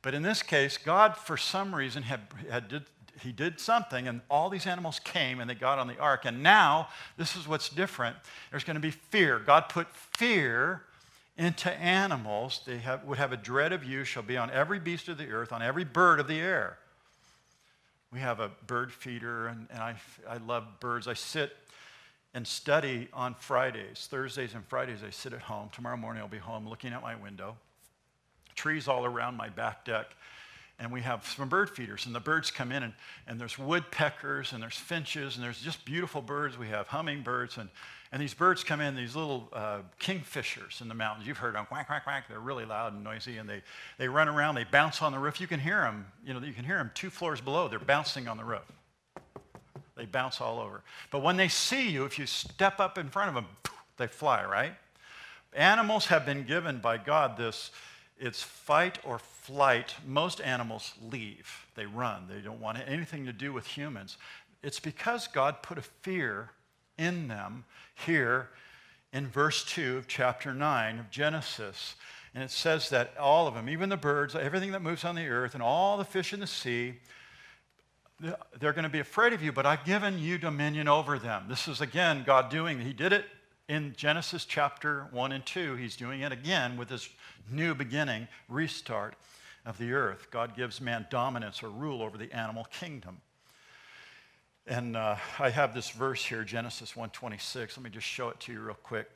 [0.02, 2.84] But in this case, God, for some reason, had, had did,
[3.20, 6.24] he did something, and all these animals came and they got on the ark.
[6.24, 8.16] And now, this is what's different.
[8.50, 9.40] There's going to be fear.
[9.40, 10.82] God put fear
[11.36, 12.60] into animals.
[12.64, 15.30] They have, would have a dread of you, shall be on every beast of the
[15.30, 16.78] earth, on every bird of the air.
[18.12, 19.96] We have a bird feeder, and, and I,
[20.28, 21.08] I love birds.
[21.08, 21.52] I sit
[22.38, 24.06] and study on Fridays.
[24.08, 25.70] Thursdays and Fridays, I sit at home.
[25.72, 27.56] Tomorrow morning, I'll be home looking out my window.
[28.54, 30.06] Trees all around my back deck.
[30.78, 32.92] And we have some bird feeders, and the birds come in, and,
[33.26, 36.56] and there's woodpeckers, and there's finches, and there's just beautiful birds.
[36.56, 37.68] We have hummingbirds, and,
[38.12, 41.26] and these birds come in, these little uh, kingfishers in the mountains.
[41.26, 42.28] You've heard them quack, quack, quack.
[42.28, 43.62] They're really loud and noisy, and they,
[43.98, 45.40] they run around, they bounce on the roof.
[45.40, 47.66] You can hear them, you know, you can hear them two floors below.
[47.66, 48.62] They're bouncing on the roof.
[49.98, 50.82] They bounce all over.
[51.10, 53.46] But when they see you, if you step up in front of them,
[53.98, 54.74] they fly, right?
[55.52, 57.72] Animals have been given by God this
[58.20, 59.94] it's fight or flight.
[60.06, 64.18] Most animals leave, they run, they don't want anything to do with humans.
[64.62, 66.50] It's because God put a fear
[66.96, 68.50] in them here
[69.12, 71.94] in verse 2 of chapter 9 of Genesis.
[72.34, 75.28] And it says that all of them, even the birds, everything that moves on the
[75.28, 76.94] earth, and all the fish in the sea,
[78.20, 81.44] they're going to be afraid of you, but I've given you dominion over them.
[81.48, 83.24] This is again God doing, He did it
[83.68, 85.76] in Genesis chapter 1 and 2.
[85.76, 87.08] He's doing it again with this
[87.50, 89.14] new beginning, restart
[89.64, 90.28] of the earth.
[90.30, 93.20] God gives man dominance or rule over the animal kingdom.
[94.66, 97.76] And uh, I have this verse here, Genesis 1:26.
[97.76, 99.08] Let me just show it to you real quick.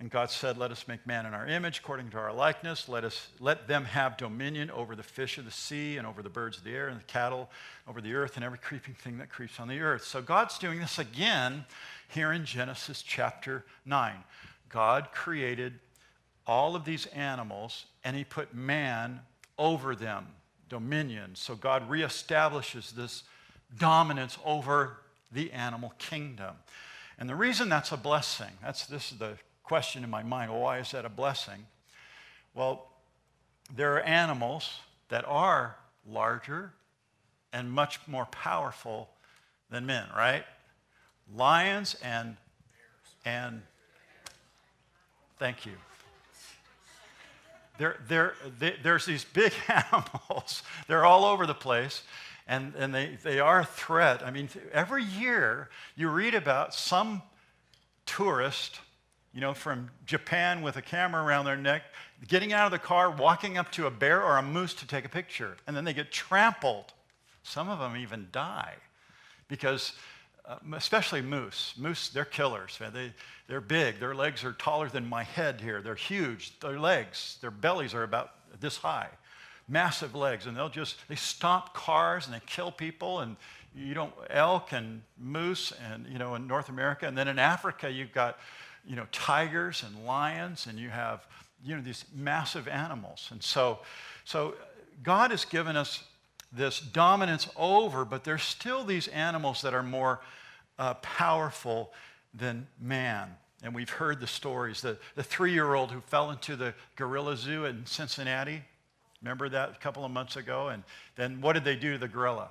[0.00, 2.88] And God said, Let us make man in our image, according to our likeness.
[2.88, 6.28] Let, us, let them have dominion over the fish of the sea and over the
[6.28, 7.48] birds of the air and the cattle,
[7.88, 10.04] over the earth and every creeping thing that creeps on the earth.
[10.04, 11.64] So God's doing this again
[12.08, 14.14] here in Genesis chapter 9.
[14.68, 15.74] God created
[16.46, 19.20] all of these animals and he put man
[19.58, 20.26] over them,
[20.68, 21.30] dominion.
[21.34, 23.22] So God reestablishes this
[23.78, 24.98] dominance over
[25.32, 26.56] the animal kingdom.
[27.18, 30.60] And the reason that's a blessing, that's this is the question in my mind well,
[30.60, 31.66] why is that a blessing?
[32.54, 32.86] Well,
[33.74, 35.76] there are animals that are
[36.08, 36.72] larger
[37.52, 39.08] and much more powerful
[39.70, 40.44] than men, right?
[41.34, 42.36] Lions and
[43.24, 43.62] and
[45.38, 45.72] thank you.
[47.78, 48.34] There, there,
[48.82, 50.62] there's these big animals.
[50.86, 52.02] They're all over the place,
[52.46, 54.22] and, and they, they are a threat.
[54.24, 57.22] I mean, every year you read about some
[58.06, 58.78] tourist
[59.34, 61.82] you know, from Japan with a camera around their neck,
[62.28, 65.04] getting out of the car, walking up to a bear or a moose to take
[65.04, 66.92] a picture, and then they get trampled.
[67.42, 68.74] Some of them even die
[69.48, 69.92] because,
[70.46, 72.78] uh, especially moose, moose, they're killers.
[72.92, 73.12] They,
[73.48, 73.98] they're big.
[73.98, 75.82] Their legs are taller than my head here.
[75.82, 76.58] They're huge.
[76.60, 79.08] Their legs, their bellies are about this high.
[79.68, 83.36] Massive legs, and they'll just, they stomp cars and they kill people, and
[83.74, 87.08] you don't, elk and moose, and, you know, in North America.
[87.08, 88.38] And then in Africa, you've got
[88.86, 91.26] you know, tigers and lions, and you have,
[91.64, 93.28] you know, these massive animals.
[93.30, 93.78] And so,
[94.24, 94.54] so
[95.02, 96.04] God has given us
[96.52, 100.20] this dominance over, but there's still these animals that are more
[100.78, 101.92] uh, powerful
[102.32, 103.28] than man.
[103.62, 104.80] And we've heard the stories.
[104.80, 108.62] The, the three year old who fell into the gorilla zoo in Cincinnati.
[109.22, 110.68] Remember that a couple of months ago?
[110.68, 110.82] And
[111.16, 112.50] then what did they do to the gorilla?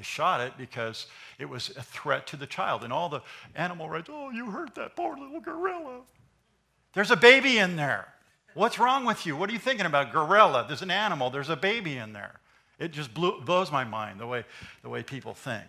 [0.00, 1.08] They shot it because
[1.38, 2.84] it was a threat to the child.
[2.84, 3.20] And all the
[3.54, 6.00] animal rights, oh, you hurt that poor little gorilla.
[6.94, 8.08] There's a baby in there.
[8.54, 9.36] What's wrong with you?
[9.36, 10.10] What are you thinking about?
[10.10, 12.40] Gorilla, there's an animal, there's a baby in there.
[12.78, 14.46] It just blew, blows my mind the way,
[14.80, 15.66] the way people think.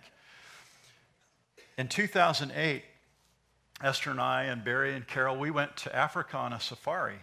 [1.77, 2.83] In 2008,
[3.83, 7.19] Esther and I and Barry and Carol, we went to Africa on a safari.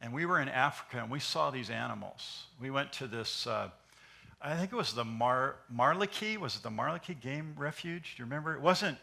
[0.00, 2.46] And we were in Africa and we saw these animals.
[2.58, 3.68] We went to this, uh,
[4.46, 6.38] I think it was the Mar- Marliki.
[6.38, 8.14] Was it the Marliki Game Refuge?
[8.16, 8.54] Do you remember?
[8.54, 8.96] It wasn't,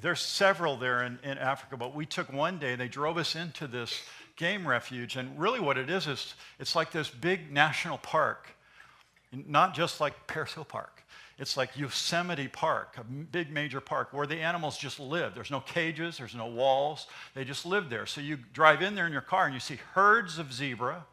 [0.00, 3.66] there's several there in, in Africa, but we took one day, they drove us into
[3.66, 4.02] this
[4.36, 5.16] game refuge.
[5.16, 8.50] And really, what it is, is it's like this big national park,
[9.32, 11.02] not just like Paris Hill Park.
[11.38, 15.34] It's like Yosemite Park, a big major park where the animals just live.
[15.34, 17.08] There's no cages, there's no walls.
[17.34, 18.06] They just live there.
[18.06, 21.04] So you drive in there in your car and you see herds of zebra.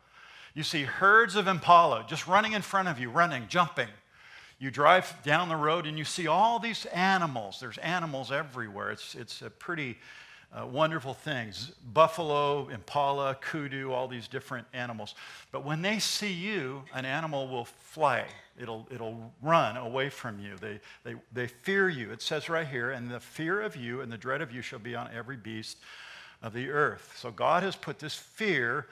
[0.54, 3.90] You see herds of impala just running in front of you, running, jumping.
[4.60, 7.60] You drive down the road and you see all these animals.
[7.60, 8.92] There's animals everywhere.
[8.92, 9.98] It's, it's a pretty
[10.52, 15.16] uh, wonderful things buffalo, impala, kudu, all these different animals.
[15.52, 18.26] But when they see you, an animal will fly.
[18.60, 20.56] It'll, it'll run away from you.
[20.60, 22.12] They, they, they fear you.
[22.12, 24.80] It says right here, and the fear of you and the dread of you shall
[24.80, 25.78] be on every beast
[26.42, 27.16] of the earth.
[27.18, 28.88] So God has put this fear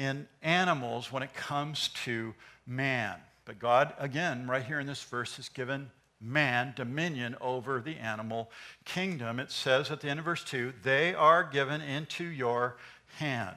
[0.00, 2.32] in animals when it comes to
[2.66, 3.16] man.
[3.44, 5.90] But God, again, right here in this verse, has given
[6.22, 8.50] man dominion over the animal
[8.86, 9.38] kingdom.
[9.38, 12.78] It says at the end of verse 2 they are given into your
[13.18, 13.56] hand.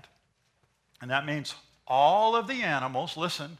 [1.01, 1.55] And that means
[1.87, 3.57] all of the animals, listen,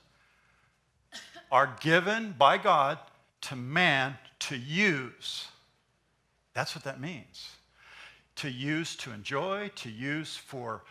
[1.50, 3.00] are given by God
[3.44, 5.48] to man to use.
[6.54, 7.52] That's what that means.
[8.38, 10.84] To use to enjoy, to use for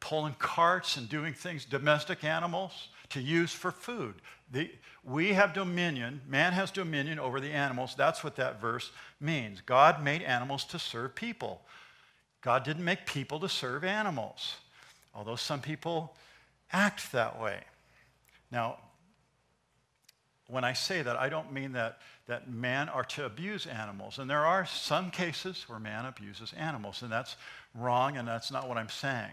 [0.00, 4.14] pulling carts and doing things, domestic animals, to use for food.
[4.52, 4.70] The,
[5.04, 7.94] we have dominion, man has dominion over the animals.
[7.96, 9.60] That's what that verse means.
[9.60, 11.62] God made animals to serve people.
[12.42, 14.56] God didn't make people to serve animals,
[15.14, 16.14] although some people
[16.72, 17.60] act that way.
[18.50, 18.78] Now,
[20.48, 24.18] when I say that, I don't mean that, that man are to abuse animals.
[24.18, 27.36] And there are some cases where man abuses animals, and that's
[27.74, 29.32] wrong, and that's not what I'm saying.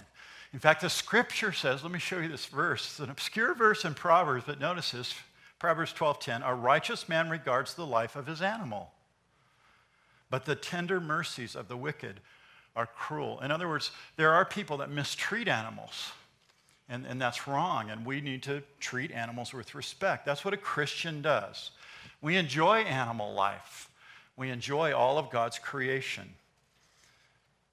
[0.54, 2.86] In fact, the scripture says, let me show you this verse.
[2.86, 5.16] It's an obscure verse in Proverbs, but notice this
[5.58, 8.92] Proverbs 12:10, a righteous man regards the life of his animal,
[10.30, 12.20] but the tender mercies of the wicked
[12.76, 13.40] are cruel.
[13.40, 16.12] In other words, there are people that mistreat animals,
[16.90, 20.26] and, and that's wrong, and we need to treat animals with respect.
[20.26, 21.72] That's what a Christian does.
[22.22, 23.90] We enjoy animal life,
[24.36, 26.30] we enjoy all of God's creation.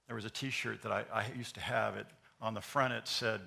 [0.07, 1.97] There was a t shirt that I, I used to have.
[1.97, 2.07] It,
[2.41, 3.41] on the front, it said,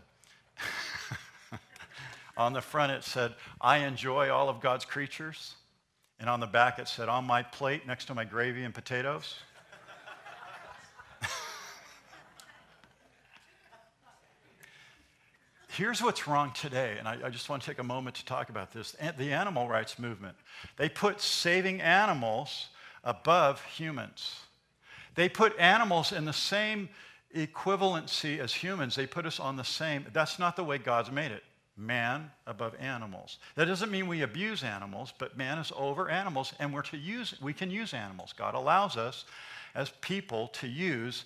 [2.38, 5.56] on the front, it said, I enjoy all of God's creatures.
[6.19, 9.36] And on the back, it said, On my plate next to my gravy and potatoes.
[15.69, 18.49] Here's what's wrong today, and I, I, just want to take a moment to talk
[18.49, 18.95] about this.
[19.17, 20.38] The animal rights movement.
[20.77, 22.67] They put saving animals
[23.03, 24.39] above humans.
[25.15, 26.89] They put animals in the same
[27.36, 28.96] equivalency as humans.
[28.96, 30.06] They put us on the same.
[30.13, 31.43] That's not the way God's made it
[31.76, 33.39] man above animals.
[33.56, 37.36] That doesn't mean we abuse animals, but man is over animals, and we're to use,
[37.41, 38.34] we can use animals.
[38.34, 39.26] God allows us
[39.74, 41.26] as people to use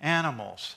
[0.00, 0.76] animals.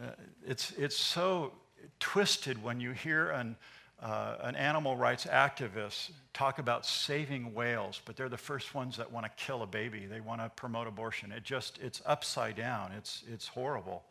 [0.00, 0.10] Uh,
[0.46, 1.52] it's, it's so
[1.98, 3.56] twisted when you hear an,
[4.02, 9.10] uh, an animal rights activist talk about saving whales, but they're the first ones that
[9.10, 10.06] want to kill a baby.
[10.06, 11.32] They want to promote abortion.
[11.32, 12.92] It just, it's upside down.
[12.96, 14.04] It's, it's horrible.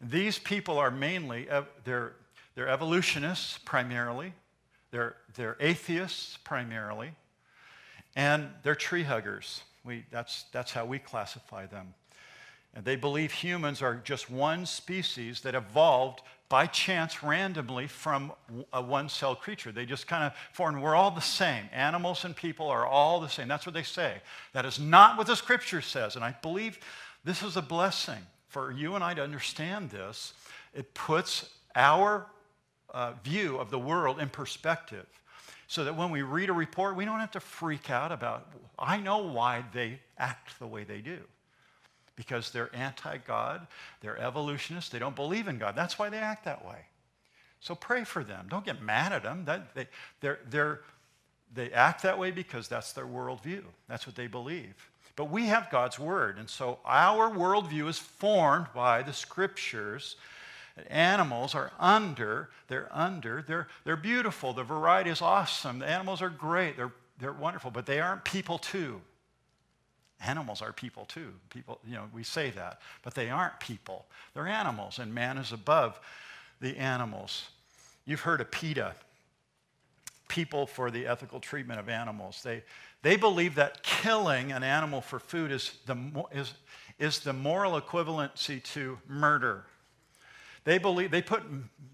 [0.00, 1.48] These people are mainly,
[1.84, 2.12] they're,
[2.54, 4.32] they're evolutionists primarily,
[4.90, 7.10] they're, they're atheists primarily,
[8.14, 9.62] and they're tree huggers.
[9.84, 11.94] We, that's, that's how we classify them.
[12.74, 18.30] And they believe humans are just one species that evolved by chance randomly from
[18.74, 19.72] a one cell creature.
[19.72, 21.64] They just kind of formed, we're all the same.
[21.72, 23.48] Animals and people are all the same.
[23.48, 24.16] That's what they say.
[24.52, 26.14] That is not what the scripture says.
[26.14, 26.78] And I believe
[27.24, 30.34] this is a blessing for you and I to understand this.
[30.74, 32.26] It puts our
[32.92, 35.06] uh, view of the world in perspective.
[35.68, 38.98] So that when we read a report, we don't have to freak out about, I
[38.98, 41.20] know why they act the way they do.
[42.16, 43.66] Because they're anti God,
[44.00, 45.74] they're evolutionists, they don't believe in God.
[45.74, 46.86] That's why they act that way.
[47.60, 48.46] So pray for them.
[48.50, 49.44] Don't get mad at them.
[49.44, 49.86] That, they,
[50.20, 50.80] they're, they're,
[51.54, 54.74] they act that way because that's their worldview, that's what they believe.
[55.14, 60.16] But we have God's word, and so our worldview is formed by the scriptures
[60.88, 64.52] Animals are under, they're under, they're, they're beautiful.
[64.52, 65.80] The variety is awesome.
[65.80, 69.00] The animals are great, they're, they're wonderful, but they aren't people too.
[70.24, 71.32] Animals are people too.
[71.50, 74.06] People, you know, we say that, but they aren't people.
[74.34, 75.98] They're animals, and man is above
[76.60, 77.48] the animals.
[78.04, 78.94] You've heard of PETA,
[80.28, 82.40] People for the Ethical Treatment of Animals.
[82.42, 82.62] They,
[83.02, 86.54] they believe that killing an animal for food is the, is,
[86.98, 89.66] is the moral equivalency to murder.
[90.64, 91.42] They believe they put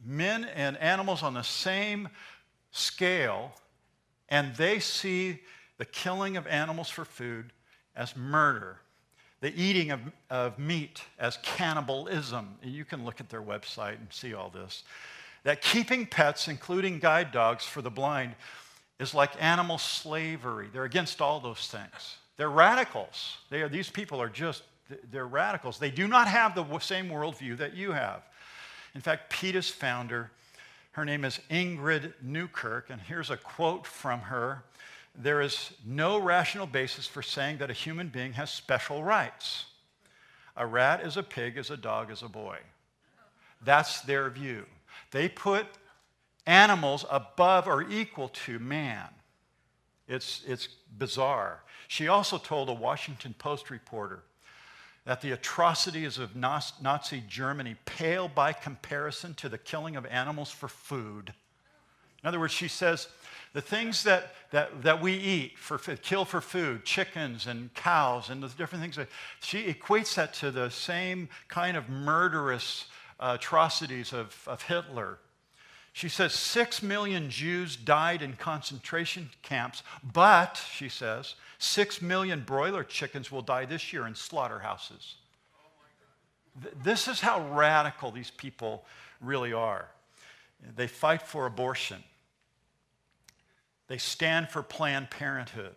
[0.04, 2.10] men and animals on the same
[2.70, 3.52] scale,
[4.28, 5.40] and they see
[5.78, 7.52] the killing of animals for food
[7.98, 8.78] as murder,
[9.40, 12.56] the eating of, of meat as cannibalism.
[12.62, 14.84] You can look at their website and see all this.
[15.42, 18.34] That keeping pets, including guide dogs for the blind,
[18.98, 20.68] is like animal slavery.
[20.72, 22.16] They're against all those things.
[22.37, 23.38] They're radicals.
[23.50, 24.62] They are, these people are just,
[25.11, 25.78] they're radicals.
[25.78, 28.22] They do not have the same worldview that you have.
[28.94, 30.30] In fact, PETA's founder,
[30.92, 34.62] her name is Ingrid Newkirk, and here's a quote from her
[35.20, 39.66] There is no rational basis for saying that a human being has special rights.
[40.57, 42.59] A rat is a pig, is a dog is a boy.
[43.64, 44.64] That's their view.
[45.11, 45.66] They put
[46.46, 49.09] animals above or equal to man.
[50.07, 51.62] It's, it's bizarre.
[51.88, 54.22] She also told a Washington Post reporter
[55.04, 60.68] that the atrocities of Nazi Germany pale by comparison to the killing of animals for
[60.68, 61.33] food.
[62.22, 63.09] In other words, she says
[63.52, 68.42] the things that, that, that we eat, for, kill for food, chickens and cows and
[68.42, 68.98] the different things,
[69.40, 72.87] she equates that to the same kind of murderous
[73.18, 75.18] atrocities of, of Hitler.
[75.92, 79.82] She says six million Jews died in concentration camps,
[80.12, 85.16] but, she says, Six million broiler chickens will die this year in slaughterhouses.
[86.84, 88.84] This is how radical these people
[89.20, 89.88] really are.
[90.76, 92.02] They fight for abortion.
[93.88, 95.74] They stand for Planned Parenthood.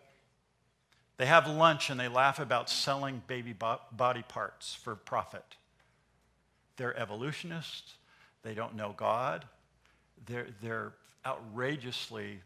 [1.16, 5.56] They have lunch and they laugh about selling baby body parts for profit.
[6.76, 7.94] They're evolutionists.
[8.42, 9.44] They don't know God.
[10.26, 10.92] They're, they're
[11.24, 12.40] outrageously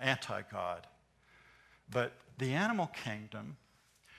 [0.00, 0.86] anti God.
[1.90, 3.56] But the animal kingdom,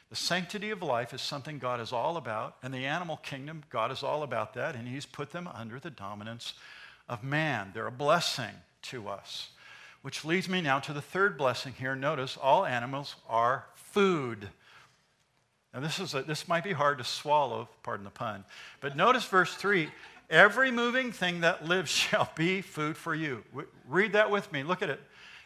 [0.10, 3.92] the sanctity of life is something God is all about, and the animal kingdom, God
[3.92, 6.54] is all about that, and He's put them under the dominance
[7.10, 7.72] of man.
[7.74, 8.54] They're a blessing
[8.84, 9.50] to us.
[10.04, 11.96] Which leads me now to the third blessing here.
[11.96, 14.50] Notice all animals are food.
[15.74, 18.46] Now, this, is a, this might be hard to swallow, pardon the pun,
[18.80, 19.90] but notice verse 3
[20.30, 23.44] every moving thing that lives shall be food for you.
[23.88, 24.64] Read that with me.
[24.64, 25.02] Look at it.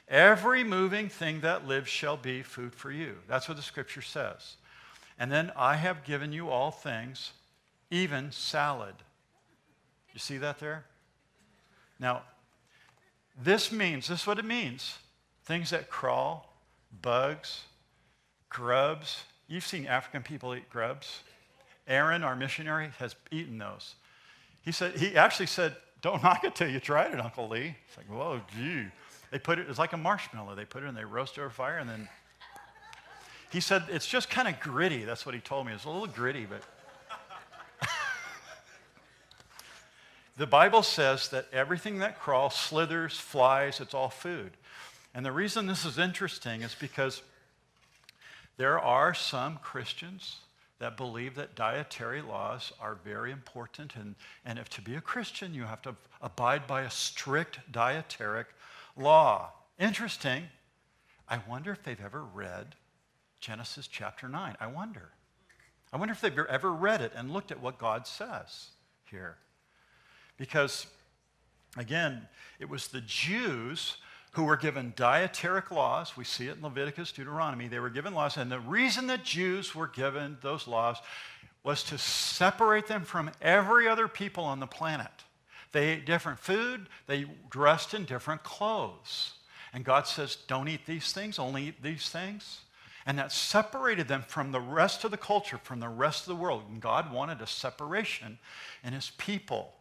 [0.10, 3.16] Every moving thing that lives shall be food for you.
[3.28, 4.56] That's what the scripture says.
[5.20, 7.32] And then I have given you all things,
[7.92, 8.96] even salad.
[10.14, 10.86] You see that there?
[12.00, 12.22] Now,
[13.42, 14.98] this means, this is what it means
[15.46, 16.54] things that crawl,
[17.02, 17.62] bugs,
[18.50, 19.24] grubs.
[19.48, 21.22] You've seen African people eat grubs.
[21.88, 23.96] Aaron, our missionary, has eaten those.
[24.62, 27.78] He said, he actually said, Don't knock it till you tried it, Uncle Lee.
[27.88, 28.88] It's like, whoa, gee.
[29.32, 30.56] They put it, it's like a marshmallow.
[30.56, 32.10] They put it in, they roast it over fire, and then
[33.52, 35.06] he said it's just kind of gritty.
[35.06, 35.74] That's what he told me.
[35.74, 36.62] It's a little gritty, but.
[40.38, 44.52] The Bible says that everything that crawls, slithers, flies, it's all food.
[45.14, 47.24] And the reason this is interesting is because
[48.58, 50.38] there are some Christians
[50.80, 53.96] that believe that dietary laws are very important.
[53.96, 54.14] And,
[54.46, 58.46] and if to be a Christian, you have to abide by a strict dietetic
[58.96, 59.50] law.
[59.80, 60.44] Interesting.
[61.28, 62.76] I wonder if they've ever read
[63.40, 64.56] Genesis chapter 9.
[64.60, 65.10] I wonder.
[65.92, 68.68] I wonder if they've ever read it and looked at what God says
[69.10, 69.38] here.
[70.38, 70.88] Because,
[71.76, 72.28] again,
[72.60, 73.98] it was the Jews
[74.32, 76.16] who were given dietetic laws.
[76.16, 77.68] We see it in Leviticus, Deuteronomy.
[77.68, 78.38] They were given laws.
[78.38, 80.98] And the reason that Jews were given those laws
[81.64, 85.12] was to separate them from every other people on the planet.
[85.72, 89.34] They ate different food, they dressed in different clothes.
[89.74, 92.62] And God says, Don't eat these things, only eat these things.
[93.06, 96.42] And that separated them from the rest of the culture, from the rest of the
[96.42, 96.64] world.
[96.70, 98.38] And God wanted a separation
[98.84, 99.74] in his people.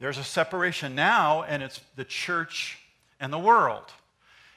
[0.00, 2.78] There's a separation now, and it's the church
[3.20, 3.84] and the world.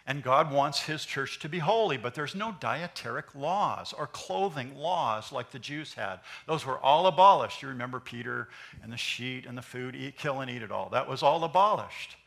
[0.07, 4.75] And God wants his church to be holy, but there's no dietetic laws or clothing
[4.75, 6.19] laws like the Jews had.
[6.47, 7.61] Those were all abolished.
[7.61, 8.49] You remember Peter
[8.83, 10.89] and the sheet and the food, eat, kill, and eat it all.
[10.89, 12.17] That was all abolished.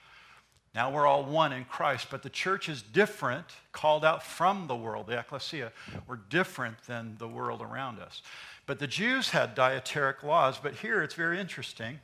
[0.75, 4.75] Now we're all one in Christ, but the church is different, called out from the
[4.75, 5.73] world, the ecclesia.
[6.09, 8.23] We're different than the world around us.
[8.67, 12.01] But the Jews had dietetic laws, but here it's very interesting.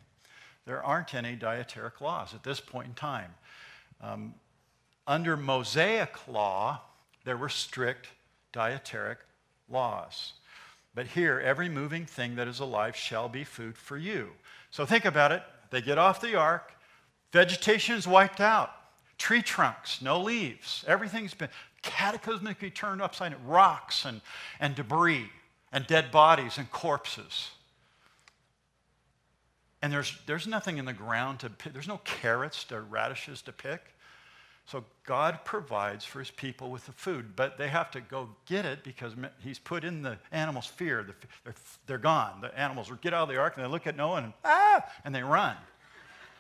[0.71, 3.35] There aren't any dietetic laws at this point in time.
[4.01, 4.35] Um,
[5.05, 6.81] under Mosaic law,
[7.25, 8.07] there were strict
[8.53, 9.19] dietetic
[9.69, 10.35] laws.
[10.95, 14.29] But here, every moving thing that is alive shall be food for you.
[14.71, 15.43] So think about it.
[15.71, 16.73] They get off the ark,
[17.33, 18.71] vegetation is wiped out,
[19.19, 20.85] tree trunks, no leaves.
[20.87, 21.49] Everything's been
[21.83, 24.21] cataclysmically turned upside down, rocks and,
[24.61, 25.31] and debris
[25.73, 27.51] and dead bodies and corpses.
[29.83, 31.73] And there's, there's nothing in the ground to pick.
[31.73, 33.83] There's no carrots or radishes to pick.
[34.67, 38.65] So God provides for his people with the food, but they have to go get
[38.65, 41.05] it because he's put in the animals fear.
[41.45, 41.55] They're,
[41.87, 42.41] they're gone.
[42.41, 45.15] The animals get out of the ark and they look at Noah and, ah, and
[45.15, 45.57] they run.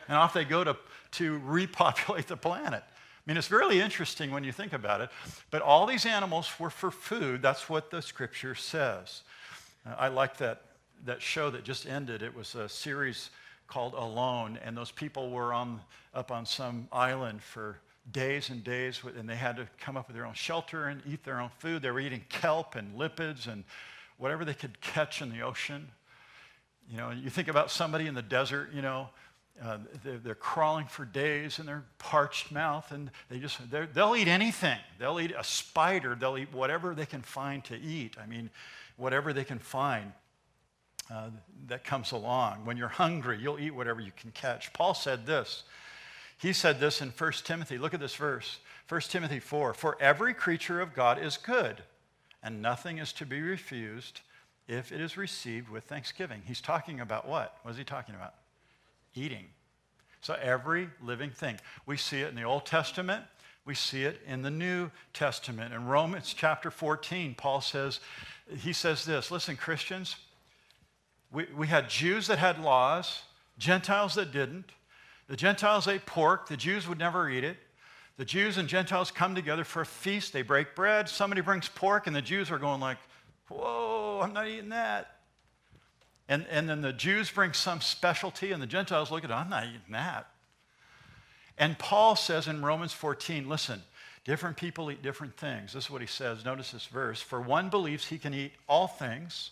[0.06, 0.76] And off they go to,
[1.12, 2.84] to repopulate the planet.
[2.84, 5.10] I mean, it's really interesting when you think about it.
[5.50, 7.42] But all these animals were for food.
[7.42, 9.22] That's what the scripture says.
[9.98, 10.62] I like that,
[11.04, 12.22] that show that just ended.
[12.22, 13.30] It was a series
[13.66, 15.80] called Alone, and those people were on,
[16.12, 17.78] up on some island for
[18.10, 21.24] days and days, and they had to come up with their own shelter and eat
[21.24, 21.82] their own food.
[21.82, 23.64] They were eating kelp and limpets and
[24.18, 25.88] whatever they could catch in the ocean.
[26.90, 29.08] You know, you think about somebody in the desert, you know,
[29.62, 34.26] uh, they're, they're, crawling for days in their parched mouth, and they just they'll eat
[34.26, 34.78] anything.
[34.98, 36.14] They'll eat a spider.
[36.14, 38.16] They'll eat whatever they can find to eat.
[38.20, 38.48] I mean,
[38.96, 40.12] whatever they can find
[41.10, 41.30] uh,
[41.66, 42.64] that comes along.
[42.64, 44.72] When you're hungry, you'll eat whatever you can catch.
[44.72, 45.64] Paul said this.
[46.38, 47.78] He said this in 1 Timothy.
[47.78, 48.58] Look at this verse
[48.88, 51.82] 1 Timothy 4 For every creature of God is good,
[52.42, 54.20] and nothing is to be refused
[54.66, 56.42] if it is received with thanksgiving.
[56.44, 57.56] He's talking about what?
[57.62, 58.34] What is he talking about?
[59.14, 59.46] Eating.
[60.20, 61.58] So every living thing.
[61.86, 63.24] We see it in the Old Testament.
[63.64, 65.74] We see it in the New Testament.
[65.74, 68.00] In Romans chapter 14, Paul says,
[68.58, 70.16] he says this listen, Christians,
[71.32, 73.22] we, we had Jews that had laws,
[73.58, 74.72] Gentiles that didn't.
[75.28, 77.56] The Gentiles ate pork, the Jews would never eat it.
[78.16, 82.06] The Jews and Gentiles come together for a feast, they break bread, somebody brings pork,
[82.06, 82.98] and the Jews are going like,
[83.48, 85.16] whoa, I'm not eating that.
[86.28, 89.48] And, and then the Jews bring some specialty, and the Gentiles look at it, I'm
[89.48, 90.28] not eating that.
[91.56, 93.82] And Paul says in Romans 14, listen,
[94.24, 95.72] different people eat different things.
[95.72, 96.44] This is what he says.
[96.44, 97.20] Notice this verse.
[97.20, 99.50] For one believes he can eat all things,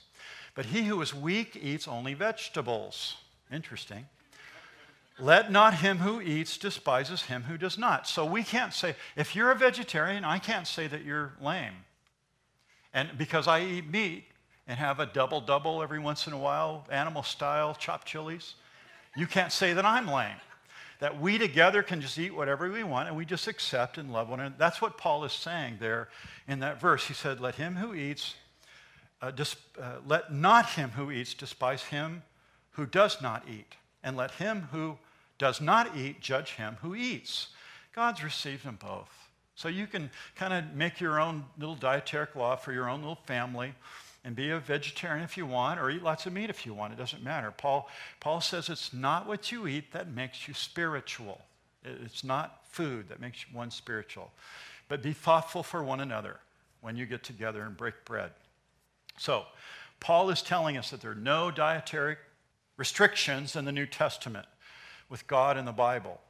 [0.59, 3.15] but he who is weak eats only vegetables.
[3.49, 4.07] Interesting.
[5.21, 8.09] Let not him who eats despises him who does not.
[8.09, 11.75] So we can't say, if you're a vegetarian, I can't say that you're lame.
[12.93, 14.25] And because I eat meat
[14.67, 18.57] and have a double double every once in a while, animal style, chopped chilies,
[19.17, 20.41] you can't say that I'm lame.
[20.99, 24.29] That we together can just eat whatever we want and we just accept and love
[24.29, 24.57] one another.
[24.59, 26.09] That's what Paul is saying there
[26.49, 27.07] in that verse.
[27.07, 28.35] He said, Let him who eats,
[29.21, 32.23] uh, dis- uh, let not him who eats despise him
[32.73, 34.97] who does not eat, and let him who
[35.37, 37.49] does not eat, judge him who eats.
[37.93, 39.11] God's received them both.
[39.57, 43.19] So you can kind of make your own little dietary law for your own little
[43.27, 43.75] family
[44.25, 46.93] and be a vegetarian if you want or eat lots of meat if you want.
[46.93, 47.51] It doesn't matter.
[47.51, 47.89] Paul,
[48.21, 51.41] Paul says it's not what you eat that makes you spiritual.
[51.85, 54.31] It's not food that makes one spiritual.
[54.87, 56.37] But be thoughtful for one another
[56.81, 58.31] when you get together and break bread.
[59.19, 59.45] So,
[60.01, 62.17] Paul is telling us that there are no dietary
[62.77, 64.47] restrictions in the New Testament
[65.09, 66.21] with God in the Bible.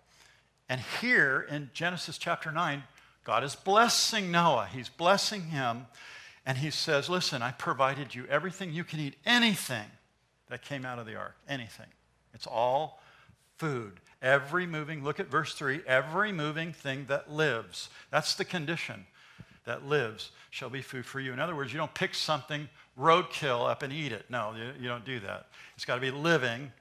[0.68, 2.82] And here in Genesis chapter 9,
[3.24, 4.68] God is blessing Noah.
[4.72, 5.86] He's blessing him.
[6.46, 9.84] And he says, Listen, I provided you everything you can eat, anything
[10.48, 11.88] that came out of the ark, anything.
[12.32, 13.02] It's all
[13.56, 14.00] food.
[14.22, 17.90] Every moving, look at verse 3 every moving thing that lives.
[18.10, 19.06] That's the condition
[19.68, 21.32] that lives shall be food for you.
[21.32, 24.26] In other words, you don't pick something roadkill up and eat it.
[24.28, 25.46] No, you, you don't do that.
[25.76, 26.72] It's got to be living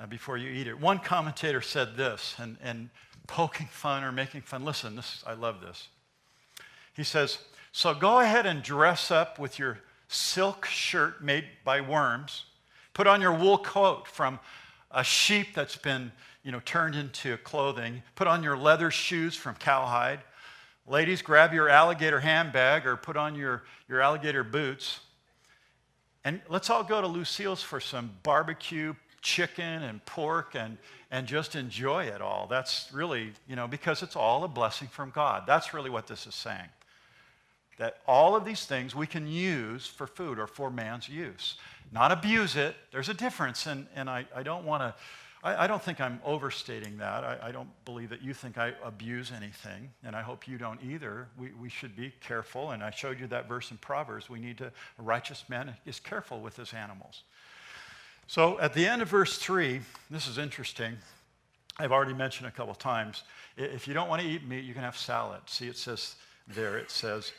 [0.00, 0.78] uh, before you eat it.
[0.78, 2.90] One commentator said this, and, and
[3.26, 4.64] poking fun or making fun.
[4.64, 5.88] Listen, this, I love this.
[6.94, 7.38] He says,
[7.72, 12.44] So go ahead and dress up with your silk shirt made by worms,
[12.92, 14.38] put on your wool coat from
[14.90, 16.12] a sheep that's been
[16.44, 20.20] you know, turned into clothing, put on your leather shoes from cowhide.
[20.86, 25.00] Ladies, grab your alligator handbag or put on your, your alligator boots.
[26.24, 30.76] And let's all go to Lucille's for some barbecue chicken and pork and,
[31.10, 32.46] and just enjoy it all.
[32.48, 35.44] That's really, you know, because it's all a blessing from God.
[35.46, 36.68] That's really what this is saying.
[37.78, 41.56] That all of these things we can use for food or for man's use,
[41.92, 42.76] not abuse it.
[42.92, 44.94] There's a difference, and, and I, I don't want to.
[45.44, 47.22] I, I, don't think I'm overstating that.
[47.22, 50.82] I, I, don't believe that you think I abuse anything, and I hope you don't
[50.82, 51.28] either.
[51.38, 54.30] We, we should be careful, and I showed you that verse in Proverbs.
[54.30, 57.24] We need to, a righteous man is careful with his animals.
[58.26, 59.80] So at the end of verse 3,
[60.10, 60.96] this is interesting.
[61.78, 63.24] I've already mentioned a couple times.
[63.58, 65.40] If you don't want to eat meat, you can have salad.
[65.46, 66.14] See, it says
[66.48, 67.32] there, it says,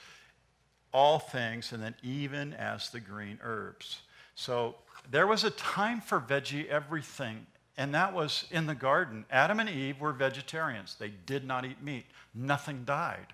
[0.93, 4.01] all things, and then even as the green herbs.
[4.35, 4.75] So
[5.09, 7.47] there was a time for veggie everything
[7.77, 9.25] And that was in the garden.
[9.29, 13.27] Adam and Eve were vegetarians, they did not eat meat, nothing died.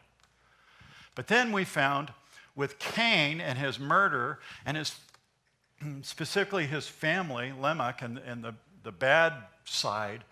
[1.14, 2.12] But then we found
[2.56, 4.96] with Cain and his murder and his
[6.02, 9.34] specifically his family, Lamech, and, and the, the bad
[9.66, 10.24] side,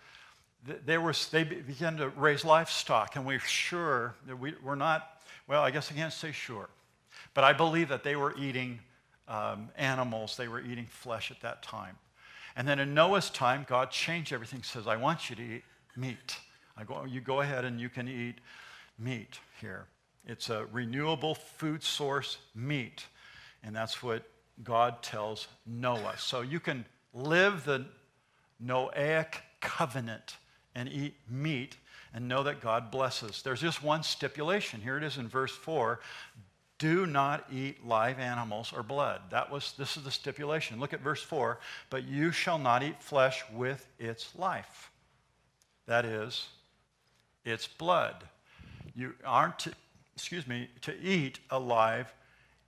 [0.84, 5.62] they, were, they began to raise livestock, and we're sure that we, we're not, well,
[5.62, 6.68] I guess I can't say sure,
[7.32, 8.80] but I believe that they were eating
[9.26, 11.96] um, animals, they were eating flesh at that time.
[12.56, 15.62] And then in Noah's time, God changed everything, says, I want you to eat
[15.96, 16.36] meat.
[16.76, 18.36] I go, you go ahead and you can eat
[18.98, 19.86] meat here.
[20.26, 23.06] It's a renewable food source meat.
[23.62, 24.24] And that's what
[24.62, 26.14] God tells Noah.
[26.18, 26.84] So you can
[27.14, 27.86] live the
[28.64, 30.36] Noahic covenant
[30.74, 31.76] and eat meat
[32.12, 33.42] and know that God blesses.
[33.42, 34.80] There's just one stipulation.
[34.80, 36.00] Here it is in verse 4
[36.80, 39.20] do not eat live animals or blood.
[39.30, 40.80] That was this is the stipulation.
[40.80, 41.60] Look at verse 4.
[41.90, 44.90] But you shall not eat flesh with its life.
[45.86, 46.48] That is
[47.44, 48.16] its blood.
[48.96, 49.72] You aren't to,
[50.14, 52.12] excuse me, to eat a live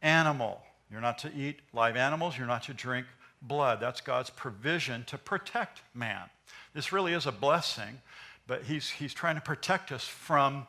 [0.03, 0.61] animal.
[0.91, 3.07] You're not to eat live animals, you're not to drink
[3.41, 3.81] blood.
[3.81, 6.25] That's God's provision to protect man.
[6.75, 8.01] This really is a blessing,
[8.47, 10.67] but he's, he's trying to protect us from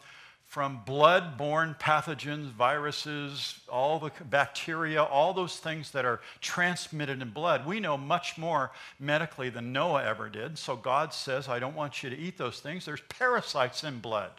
[0.54, 7.30] from blood borne pathogens, viruses, all the bacteria, all those things that are transmitted in
[7.32, 7.66] blood.
[7.66, 10.60] We know much more medically than Noah ever did.
[10.60, 12.86] So God says, I don't want you to eat those things.
[12.86, 14.30] There's parasites in blood,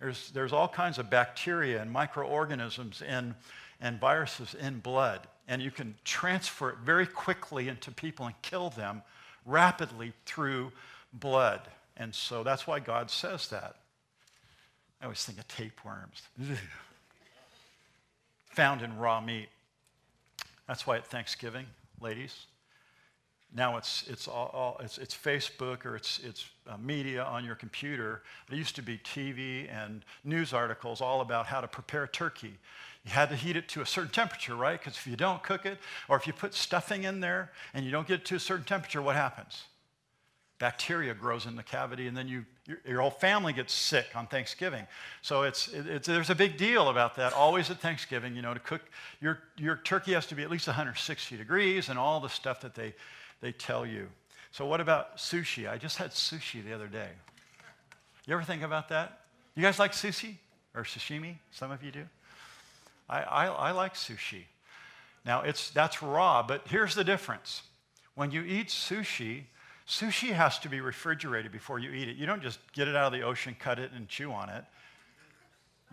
[0.00, 3.34] there's, there's all kinds of bacteria and microorganisms in,
[3.82, 5.26] and viruses in blood.
[5.46, 9.02] And you can transfer it very quickly into people and kill them
[9.44, 10.72] rapidly through
[11.12, 11.60] blood.
[11.98, 13.76] And so that's why God says that.
[15.04, 16.22] I always think of tapeworms.
[18.52, 19.50] Found in raw meat.
[20.66, 21.66] That's why at Thanksgiving,
[22.00, 22.46] ladies,
[23.54, 27.54] now it's, it's, all, all, it's, it's Facebook or it's, it's uh, media on your
[27.54, 28.22] computer.
[28.48, 32.54] There used to be TV and news articles all about how to prepare turkey.
[33.04, 34.80] You had to heat it to a certain temperature, right?
[34.80, 35.76] Because if you don't cook it,
[36.08, 38.64] or if you put stuffing in there and you don't get it to a certain
[38.64, 39.64] temperature, what happens?
[40.58, 44.26] bacteria grows in the cavity, and then you, your, your whole family gets sick on
[44.26, 44.86] Thanksgiving.
[45.22, 47.32] So it's, it, it's, there's a big deal about that.
[47.32, 48.80] Always at Thanksgiving, you know, to cook,
[49.20, 52.74] your, your turkey has to be at least 160 degrees and all the stuff that
[52.74, 52.94] they,
[53.40, 54.08] they tell you.
[54.50, 55.68] So what about sushi?
[55.68, 57.08] I just had sushi the other day.
[58.26, 59.20] You ever think about that?
[59.54, 60.36] You guys like sushi
[60.74, 61.36] or sashimi?
[61.50, 62.04] Some of you do.
[63.08, 64.44] I, I, I like sushi.
[65.26, 67.62] Now, it's, that's raw, but here's the difference.
[68.14, 69.44] When you eat sushi,
[69.86, 72.16] Sushi has to be refrigerated before you eat it.
[72.16, 74.64] You don't just get it out of the ocean, cut it, and chew on it.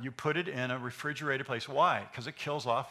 [0.02, 1.68] You put it in a refrigerated place.
[1.68, 2.08] Why?
[2.10, 2.89] Because it kills off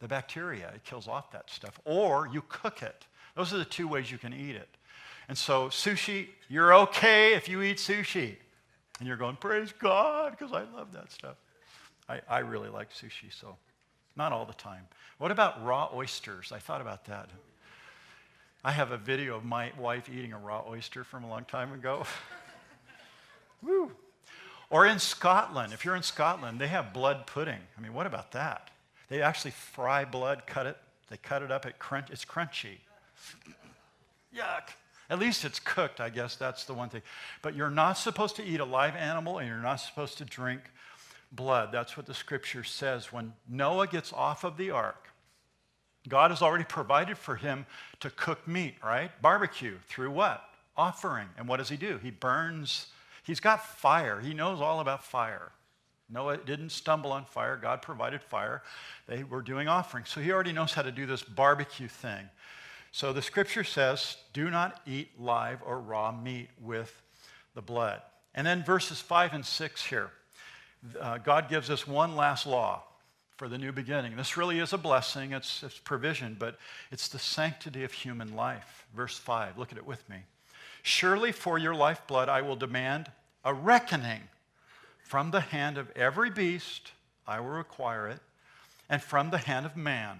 [0.00, 1.80] the bacteria, it kills off that stuff.
[1.84, 3.06] Or you cook it.
[3.34, 4.68] Those are the two ways you can eat it.
[5.28, 8.36] And so, sushi, you're okay if you eat sushi.
[8.98, 11.36] And you're going, praise God, because I love that stuff.
[12.08, 13.56] I, I really like sushi, so
[14.16, 14.86] not all the time.
[15.18, 16.52] What about raw oysters?
[16.52, 17.28] I thought about that.
[18.64, 21.72] I have a video of my wife eating a raw oyster from a long time
[21.72, 22.04] ago.
[23.62, 23.92] Woo.
[24.70, 27.60] Or in Scotland, if you're in Scotland, they have blood pudding.
[27.76, 28.70] I mean, what about that?
[29.08, 30.76] They actually fry blood, cut it,
[31.08, 32.78] they cut it up, it crunch, it's crunchy.
[34.36, 34.70] Yuck.
[35.10, 37.00] At least it's cooked, I guess that's the one thing.
[37.40, 40.60] But you're not supposed to eat a live animal and you're not supposed to drink
[41.32, 41.70] blood.
[41.72, 43.10] That's what the scripture says.
[43.10, 45.08] When Noah gets off of the ark,
[46.08, 47.66] God has already provided for him
[48.00, 49.10] to cook meat, right?
[49.20, 50.42] Barbecue through what?
[50.76, 51.28] Offering.
[51.36, 51.98] And what does he do?
[52.02, 52.86] He burns,
[53.24, 54.20] he's got fire.
[54.20, 55.52] He knows all about fire.
[56.10, 57.56] Noah didn't stumble on fire.
[57.56, 58.62] God provided fire.
[59.06, 60.08] They were doing offerings.
[60.08, 62.28] So he already knows how to do this barbecue thing.
[62.92, 67.02] So the scripture says, do not eat live or raw meat with
[67.54, 68.00] the blood.
[68.34, 70.10] And then verses 5 and 6 here.
[70.98, 72.84] Uh, God gives us one last law
[73.38, 74.16] for the new beginning.
[74.16, 76.58] This really is a blessing, it's, it's provision, but
[76.90, 78.84] it's the sanctity of human life.
[78.94, 80.16] Verse 5, look at it with me.
[80.82, 83.12] Surely for your lifeblood I will demand
[83.44, 84.22] a reckoning.
[85.04, 86.90] From the hand of every beast
[87.28, 88.18] I will require it,
[88.90, 90.18] and from the hand of man,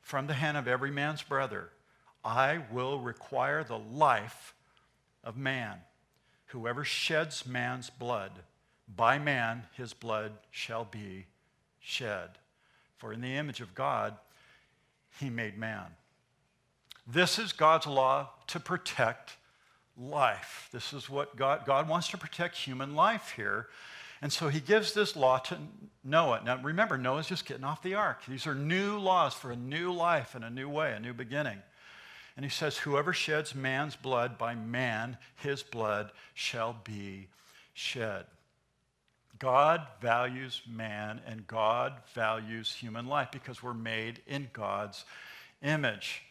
[0.00, 1.68] from the hand of every man's brother,
[2.24, 4.54] I will require the life
[5.22, 5.80] of man.
[6.46, 8.32] Whoever sheds man's blood,
[8.88, 11.26] by man his blood shall be
[11.80, 12.30] shed.
[12.98, 14.16] For in the image of God,
[15.20, 15.86] he made man.
[17.06, 19.36] This is God's law to protect
[19.96, 20.68] life.
[20.72, 23.68] This is what God, God wants to protect human life here.
[24.22, 25.58] And so he gives this law to
[26.02, 26.42] Noah.
[26.44, 28.22] Now remember, Noah's just getting off the ark.
[28.26, 31.58] These are new laws for a new life and a new way, a new beginning.
[32.36, 37.28] And he says, Whoever sheds man's blood, by man his blood shall be
[37.72, 38.24] shed.
[39.38, 45.04] God values man and God values human life because we're made in God's
[45.62, 46.22] image.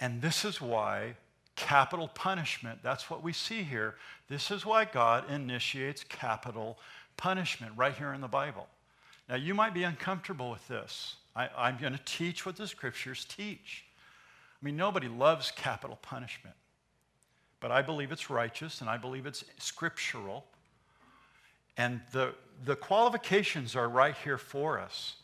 [0.00, 1.14] And this is why
[1.56, 3.96] capital punishment, that's what we see here.
[4.28, 6.78] This is why God initiates capital
[7.16, 8.66] punishment right here in the Bible.
[9.28, 11.16] Now, you might be uncomfortable with this.
[11.36, 13.84] I, am going to teach what the scriptures teach.
[14.60, 16.56] I mean, nobody loves capital punishment,
[17.60, 20.46] but I believe it's righteous and I believe it's scriptural.
[21.80, 25.16] And the, the qualifications are right here for us.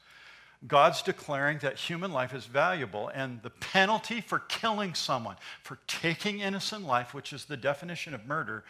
[0.66, 6.40] God's declaring that human life is valuable, and the penalty for killing someone, for taking
[6.40, 8.64] innocent life, which is the definition of murder,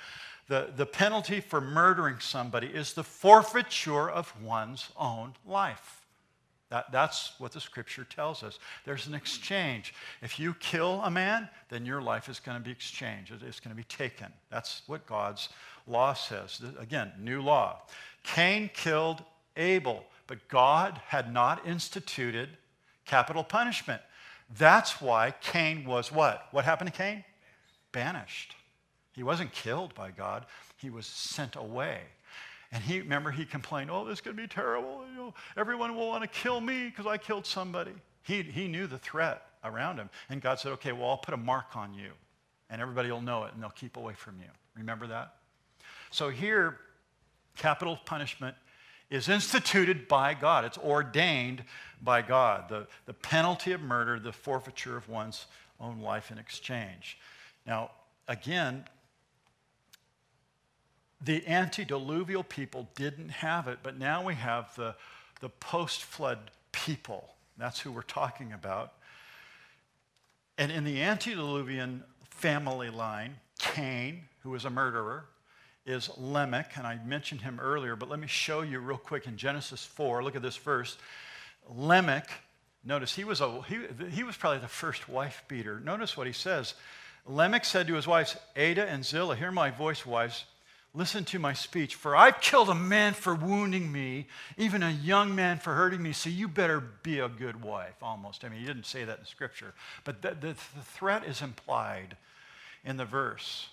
[0.49, 6.03] the, the penalty for murdering somebody is the forfeiture of one's own life.
[6.70, 8.59] That, that's what the scripture tells us.
[8.84, 9.95] There's an exchange.
[10.22, 13.32] If you kill a man, then your life is going to be exchanged.
[13.47, 14.26] It's going to be taken.
[14.51, 15.49] That's what God's
[15.87, 16.61] law says.
[16.78, 17.80] Again, new law.
[18.22, 19.22] Cain killed
[19.57, 22.51] Abel, but God had not instituted
[23.05, 24.03] capital punishment.
[24.59, 26.49] That's why Cain was what?
[26.51, 27.24] What happened to Cain?
[27.93, 28.55] Banished.
[29.12, 32.01] He wasn't killed by God, he was sent away.
[32.72, 35.05] And he, remember, he complained, oh, this is going to be terrible.
[35.11, 37.93] You know, everyone will want to kill me because I killed somebody.
[38.22, 40.11] He, he knew the threat around him.
[40.28, 42.11] And God said, okay, well, I'll put a mark on you.
[42.68, 44.51] And everybody will know it and they'll keep away from you.
[44.76, 45.34] Remember that?
[46.11, 46.79] So here,
[47.57, 48.57] capital punishment
[49.11, 50.65] is instituted by God.
[50.65, 51.65] It's ordained
[52.03, 52.69] by God.
[52.69, 55.47] The, the penalty of murder, the forfeiture of one's
[55.81, 57.19] own life in exchange.
[57.67, 57.91] Now,
[58.29, 58.85] again,
[61.21, 64.95] the antediluvian people didn't have it, but now we have the,
[65.41, 67.29] the post flood people.
[67.57, 68.93] That's who we're talking about.
[70.59, 75.27] And in the antediluvian family line, Cain, who was a murderer,
[75.87, 79.37] is Lamech, and I mentioned him earlier, but let me show you real quick in
[79.37, 80.22] Genesis 4.
[80.22, 80.99] Look at this verse.
[81.68, 82.28] Lamech,
[82.84, 83.78] notice he was, a, he,
[84.11, 85.80] he was probably the first wife beater.
[85.80, 86.74] Notice what he says.
[87.24, 90.45] Lamech said to his wives, Adah and Zillah, hear my voice, wives.
[90.93, 95.34] Listen to my speech, for I've killed a man for wounding me, even a young
[95.34, 98.45] man for hurting me, so you better be a good wife, almost.
[98.45, 99.74] I mean, he didn't say that in Scripture,
[100.05, 102.16] but the, the, the threat is implied
[102.82, 103.68] in the verse.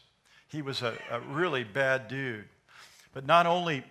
[0.54, 2.46] He was a, a really bad dude.
[3.14, 3.84] But not only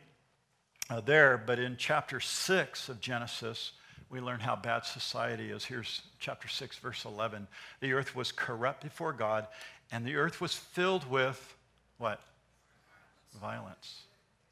[0.88, 3.72] uh, there, but in chapter 6 of Genesis,
[4.08, 5.64] we learn how bad society is.
[5.64, 7.46] Here's chapter 6, verse 11.
[7.80, 9.46] The earth was corrupt before God,
[9.90, 11.56] and the earth was filled with
[11.98, 12.20] what?
[13.40, 14.02] violence.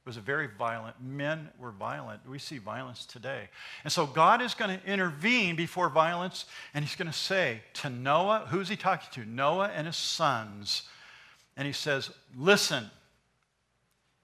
[0.05, 0.97] It was a very violent.
[1.01, 2.29] Men were violent.
[2.29, 3.49] We see violence today.
[3.85, 7.91] And so God is going to intervene before violence, and he's going to say to
[7.91, 9.29] Noah, who's he talking to?
[9.29, 10.83] Noah and his sons.
[11.61, 12.91] And he says, Listen,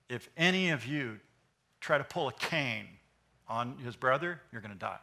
[0.09, 1.19] if any of you
[1.83, 2.87] try to pull a Cain
[3.47, 4.97] on his brother, you're going to die.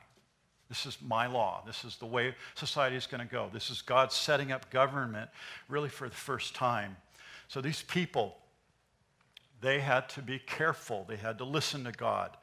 [0.68, 1.62] This is my law.
[1.64, 3.52] This is the way society is going to go.
[3.54, 5.30] This is God setting up government
[5.70, 6.98] really for the first time.
[7.50, 8.36] So these people,
[9.62, 11.06] they had to be careful.
[11.08, 12.36] They had to listen to God.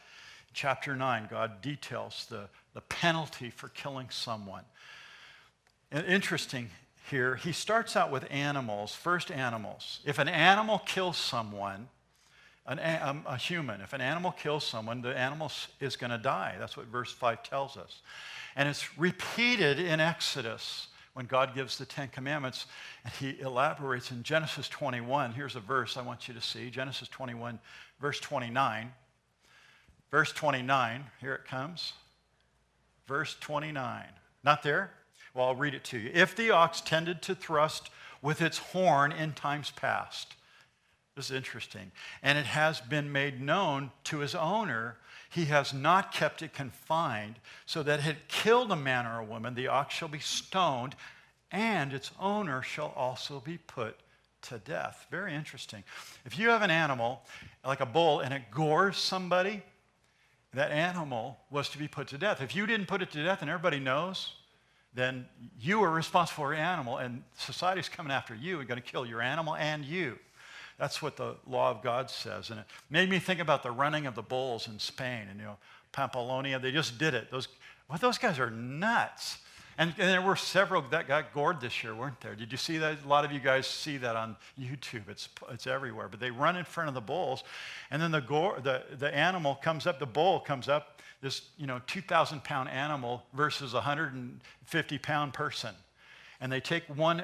[0.53, 4.63] Chapter 9, God details the, the penalty for killing someone.
[5.91, 6.71] And interesting
[7.11, 10.01] here, he starts out with animals, first animals.
[10.05, 11.89] If an animal kills someone,
[12.67, 15.51] an, um, a human, if an animal kills someone, the animal
[15.81, 16.55] is going to die.
[16.59, 18.01] That's what verse 5 tells us.
[18.57, 22.67] And it's repeated in Exodus when God gives the Ten Commandments,
[23.05, 25.33] and he elaborates in Genesis 21.
[25.33, 27.59] Here's a verse I want you to see Genesis 21,
[28.01, 28.93] verse 29.
[30.11, 31.93] Verse 29, here it comes.
[33.07, 34.05] Verse 29.
[34.43, 34.93] Not there?
[35.35, 36.11] Well, I'll read it to you.
[36.13, 37.91] If the ox tended to thrust
[38.23, 40.35] with its horn in times past,
[41.17, 44.97] this is interesting, and it has been made known to his owner
[45.31, 49.55] he has not kept it confined, so that it killed a man or a woman,
[49.55, 50.97] the ox shall be stoned,
[51.53, 53.97] and its owner shall also be put
[54.43, 55.07] to death.
[55.11, 55.85] Very interesting.
[56.25, 57.23] If you have an animal,
[57.65, 59.63] like a bull, and it gores somebody,
[60.53, 62.43] that animal was to be put to death.
[62.43, 64.33] If you didn't put it to death and everybody knows,
[64.95, 65.27] then
[65.61, 69.07] you are responsible for your animal, and society's coming after you and going to kill
[69.07, 70.19] your animal and you.
[70.79, 72.51] That's what the law of God says.
[72.51, 75.45] And it made me think about the running of the bulls in Spain and, you
[75.45, 75.59] know,
[75.93, 76.59] Pamplona.
[76.59, 77.31] They just did it.
[77.31, 77.49] Those,
[77.89, 79.39] well, those guys are nuts.
[79.77, 82.35] And, and, there were several that got gored this year, weren't there?
[82.35, 83.05] Did you see that?
[83.05, 85.09] A lot of you guys see that on YouTube.
[85.09, 86.09] It's, it's everywhere.
[86.09, 87.45] But they run in front of the bulls,
[87.91, 91.67] and then the, gore, the, the animal comes up, the bull comes up, this you
[91.67, 95.75] know 2,000 pound animal versus a 150 pound person.
[96.41, 97.23] and they take one,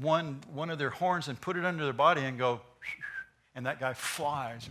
[0.00, 2.60] one, one of their horns and put it under their body and go,
[3.54, 4.68] and that guy flies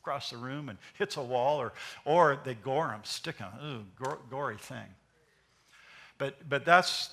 [0.00, 1.72] across the room and hits a wall, or,
[2.04, 3.48] or they gore him, stick him.
[3.64, 4.86] Ooh, gory thing.
[6.18, 7.10] But, but that's,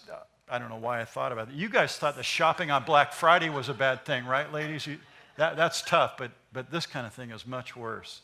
[0.49, 1.55] I don't know why I thought about it.
[1.55, 4.85] You guys thought the shopping on Black Friday was a bad thing, right, ladies?
[4.85, 4.99] You,
[5.37, 8.21] that, that's tough, but, but this kind of thing is much worse.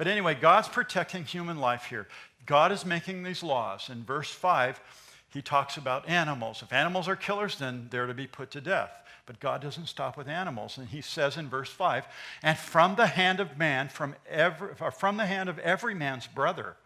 [0.00, 2.08] But anyway, God's protecting human life here.
[2.46, 3.90] God is making these laws.
[3.90, 4.80] In verse 5,
[5.28, 6.62] he talks about animals.
[6.62, 8.90] If animals are killers, then they're to be put to death.
[9.26, 10.78] But God doesn't stop with animals.
[10.78, 12.06] And he says in verse 5
[12.42, 16.76] and from the hand of man, from, every, from the hand of every man's brother.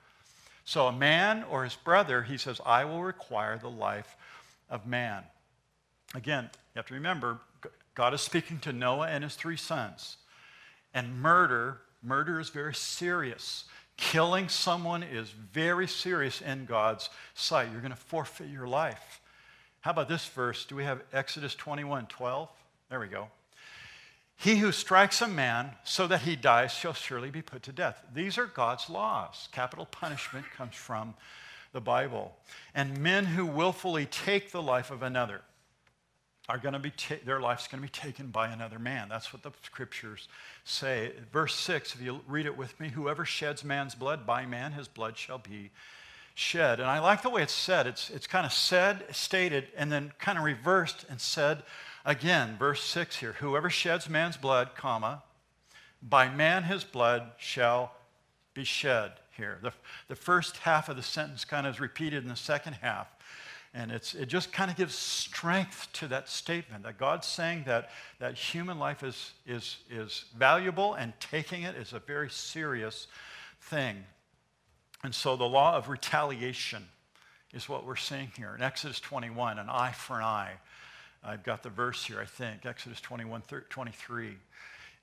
[0.65, 4.17] So a man or his brother, he says, I will require the life
[4.69, 5.23] of man.
[6.17, 7.39] Again, you have to remember,
[7.95, 10.17] God is speaking to Noah and his three sons.
[10.93, 13.65] And murder, murder is very serious.
[13.97, 17.69] Killing someone is very serious in God's sight.
[17.71, 19.21] You're going to forfeit your life.
[19.81, 20.65] How about this verse?
[20.65, 22.49] Do we have Exodus 21 12?
[22.91, 23.29] There we go.
[24.37, 28.03] He who strikes a man so that he dies shall surely be put to death.
[28.13, 29.49] These are God's laws.
[29.53, 31.15] Capital punishment comes from
[31.73, 32.35] the Bible.
[32.75, 35.43] And men who willfully take the life of another
[36.49, 39.09] are going to be ta- their life's going to be taken by another man.
[39.09, 40.28] That's what the scriptures
[40.64, 41.12] say.
[41.32, 44.86] Verse 6, if you read it with me, whoever sheds man's blood, by man his
[44.86, 45.70] blood shall be
[46.34, 46.80] shed.
[46.80, 47.86] And I like the way it's said.
[47.86, 51.62] It's, it's kind of said, stated, and then kind of reversed and said
[52.05, 52.57] again.
[52.59, 55.22] Verse 6 here, whoever sheds man's blood, comma,
[56.03, 57.92] by man his blood shall
[58.53, 59.59] be shed here.
[59.62, 59.72] The,
[60.09, 63.09] the first half of the sentence kind of is repeated in the second half.
[63.77, 67.91] And it's, it just kind of gives strength to that statement that God's saying that,
[68.20, 73.09] that human life is, is, is valuable and taking it is a very serious
[73.61, 73.97] thing.
[75.03, 76.85] And so the law of retaliation
[77.53, 78.55] is what we're seeing here.
[78.57, 80.53] In Exodus 21, an eye for an eye.
[81.25, 84.37] I've got the verse here, I think, Exodus 21, 23.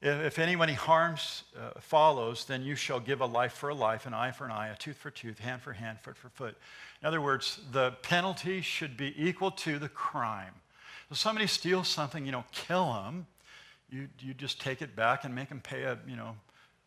[0.02, 4.16] If anybody harms uh, follows, then you shall give a life for a life, an
[4.16, 6.58] eye for an eye, a tooth for tooth, hand for hand, foot for foot.
[7.02, 10.54] In other words, the penalty should be equal to the crime.
[11.12, 13.28] If somebody steals something, you don't kill them.
[13.92, 16.36] You, you just take it back and make them pay a, you know,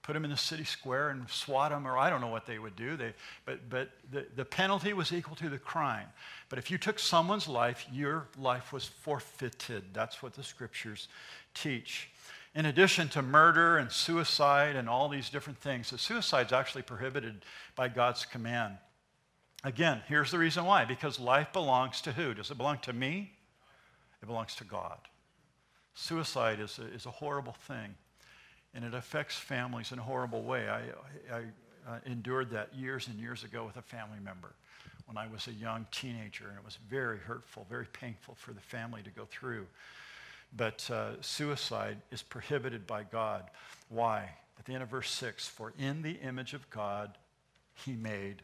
[0.02, 2.58] put them in the city square and swat them, or I don't know what they
[2.58, 2.96] would do.
[2.96, 6.06] They, but but the, the penalty was equal to the crime.
[6.48, 9.84] But if you took someone's life, your life was forfeited.
[9.92, 11.08] That's what the scriptures
[11.54, 12.08] teach
[12.54, 17.44] in addition to murder and suicide and all these different things, suicide is actually prohibited
[17.74, 18.78] by God's command.
[19.64, 22.34] Again, here's the reason why because life belongs to who?
[22.34, 23.32] Does it belong to me?
[24.22, 24.98] It belongs to God.
[25.94, 27.94] Suicide is a, is a horrible thing,
[28.74, 30.68] and it affects families in a horrible way.
[30.68, 30.80] I,
[31.32, 31.38] I
[31.88, 34.54] uh, endured that years and years ago with a family member
[35.06, 38.60] when I was a young teenager, and it was very hurtful, very painful for the
[38.60, 39.66] family to go through.
[40.56, 43.44] But uh, suicide is prohibited by God.
[43.88, 44.30] Why?
[44.58, 47.16] At the end of verse 6 For in the image of God
[47.74, 48.42] he made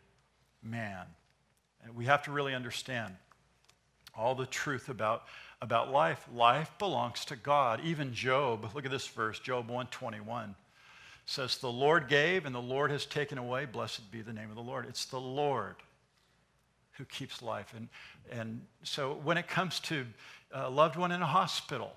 [0.62, 1.06] man.
[1.84, 3.14] And we have to really understand
[4.14, 5.24] all the truth about,
[5.62, 6.26] about life.
[6.34, 7.80] Life belongs to God.
[7.84, 10.54] Even Job, look at this verse, Job 121
[11.26, 13.64] says, The Lord gave and the Lord has taken away.
[13.64, 14.86] Blessed be the name of the Lord.
[14.88, 15.76] It's the Lord
[16.92, 17.72] who keeps life.
[17.76, 17.88] And,
[18.30, 20.04] and so when it comes to
[20.52, 21.92] a loved one in a hospital,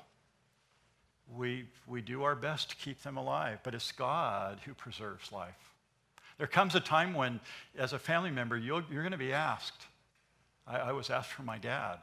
[1.36, 5.74] we, we do our best to keep them alive, but it's God who preserves life.
[6.38, 7.39] There comes a time when,
[7.78, 9.86] as a family member, you are going to be asked.
[10.68, 11.97] I, I, was asked for my dad.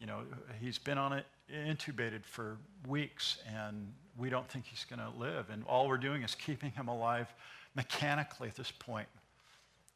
[0.00, 0.20] You know,
[0.60, 5.50] he's been on it, intubated for weeks, and we don't think he's going to live.
[5.50, 7.32] And all we're doing is keeping him alive
[7.74, 9.08] mechanically at this point.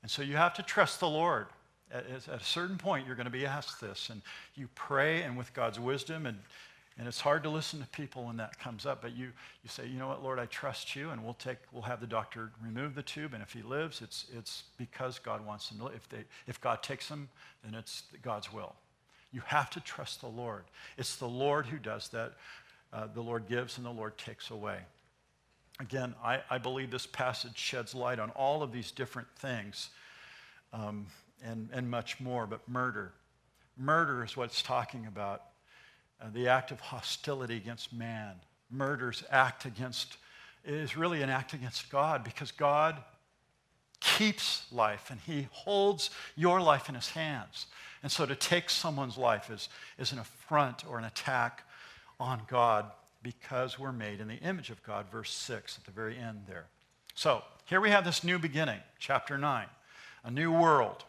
[0.03, 1.47] And so you have to trust the Lord.
[1.95, 4.21] At, at a certain point, you're going to be asked this, and
[4.55, 6.39] you pray, and with God's wisdom and
[6.97, 9.33] and it's hard to listen to people when that comes up, but you,
[9.65, 12.07] you say, you know what, Lord, I trust you, and we'll, take, we'll have the
[12.07, 15.85] doctor remove the tube, and if he lives, it's, it's because God wants him to
[15.85, 15.95] live.
[15.97, 17.29] If, they, if God takes him,
[17.65, 18.77] then it's God's will.
[19.33, 20.63] You have to trust the Lord.
[20.97, 22.35] It's the Lord who does that.
[22.93, 24.79] Uh, the Lord gives and the Lord takes away.
[25.81, 29.91] Again, I, I believe this passage sheds light on all of these different things
[30.73, 31.07] um,
[31.45, 33.13] and, and much more, but murder.
[33.77, 35.43] Murder is what it's talking about
[36.21, 38.35] uh, the act of hostility against man.
[38.71, 40.17] Murder's act against,
[40.65, 42.97] is really an act against God because God
[44.01, 47.67] keeps life and he holds your life in his hands.
[48.03, 49.69] And so to take someone's life is,
[49.99, 51.67] is an affront or an attack
[52.21, 52.87] on God
[53.23, 56.67] because we're made in the image of God, verse 6 at the very end there.
[57.15, 59.67] So here we have this new beginning, chapter 9,
[60.25, 61.05] a new world.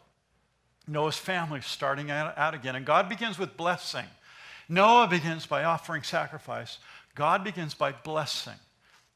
[0.88, 2.75] Noah's family starting out, again.
[2.75, 4.05] And God begins with blessing.
[4.69, 6.79] Noah begins by offering sacrifice.
[7.15, 8.53] God begins by blessing.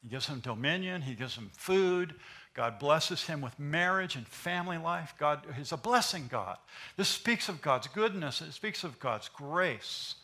[0.02, 2.14] He gives him dominion, he gives him food.
[2.54, 5.14] God blesses him with marriage and family life.
[5.18, 6.56] God is a blessing God.
[6.96, 10.16] This speaks of God's goodness, it speaks of God's grace.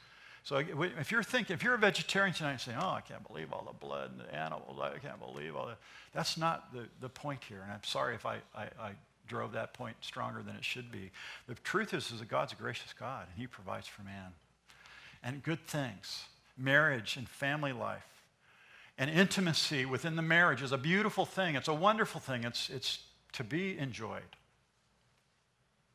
[0.42, 3.52] So if you're thinking, if you're a vegetarian tonight and saying, oh, I can't believe
[3.52, 5.78] all the blood and the animals, I can't believe all that,
[6.12, 7.62] that's not the, the point here.
[7.64, 8.90] And I'm sorry if I, I, I
[9.26, 11.10] drove that point stronger than it should be.
[11.46, 14.32] The truth is, is that God's a gracious God, and he provides for man.
[15.22, 16.24] And good things,
[16.56, 18.06] marriage and family life,
[18.98, 21.54] and intimacy within the marriage is a beautiful thing.
[21.54, 22.44] It's a wonderful thing.
[22.44, 23.00] It's, it's
[23.32, 24.22] to be enjoyed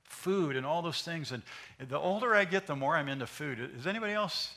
[0.04, 1.32] food and all those things.
[1.32, 1.42] And
[1.80, 3.72] the older I get, the more I'm into food.
[3.78, 4.54] Is anybody else?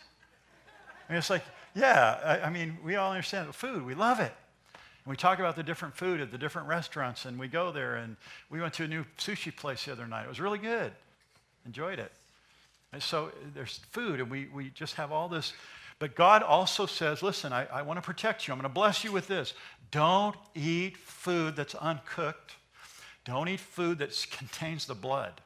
[1.08, 1.44] I mean, it's like,
[1.74, 3.84] yeah, I, I mean, we all understand food.
[3.84, 4.32] We love it.
[5.04, 7.96] And we talk about the different food at the different restaurants, and we go there.
[7.96, 8.16] And
[8.50, 10.24] we went to a new sushi place the other night.
[10.24, 10.92] It was really good.
[11.66, 12.12] Enjoyed it.
[12.92, 15.52] And so uh, there's food, and we, we just have all this.
[15.98, 18.52] But God also says, listen, I, I want to protect you.
[18.52, 19.54] I'm going to bless you with this.
[19.90, 22.54] Don't eat food that's uncooked.
[23.24, 25.40] Don't eat food that contains the blood.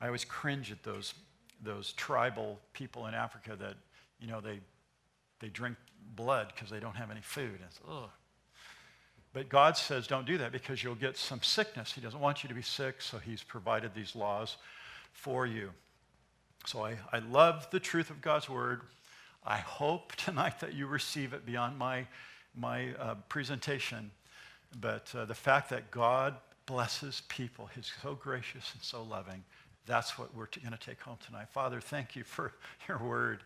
[0.00, 1.14] I always cringe at those,
[1.62, 3.74] those tribal people in Africa that,
[4.20, 4.60] you know, they,
[5.40, 5.76] they drink
[6.14, 7.58] blood because they don't have any food.
[7.66, 8.10] It's, ugh.
[9.32, 11.92] But God says don't do that because you'll get some sickness.
[11.92, 14.56] He doesn't want you to be sick, so He's provided these laws
[15.12, 15.70] for you.
[16.66, 18.82] So I, I love the truth of God's word.
[19.44, 22.06] I hope tonight that you receive it beyond my,
[22.56, 24.10] my uh, presentation.
[24.80, 26.34] But uh, the fact that God
[26.66, 29.44] blesses people, He's so gracious and so loving.
[29.86, 31.48] That's what we're going to take home tonight.
[31.50, 32.52] Father, thank you for
[32.88, 33.42] your word.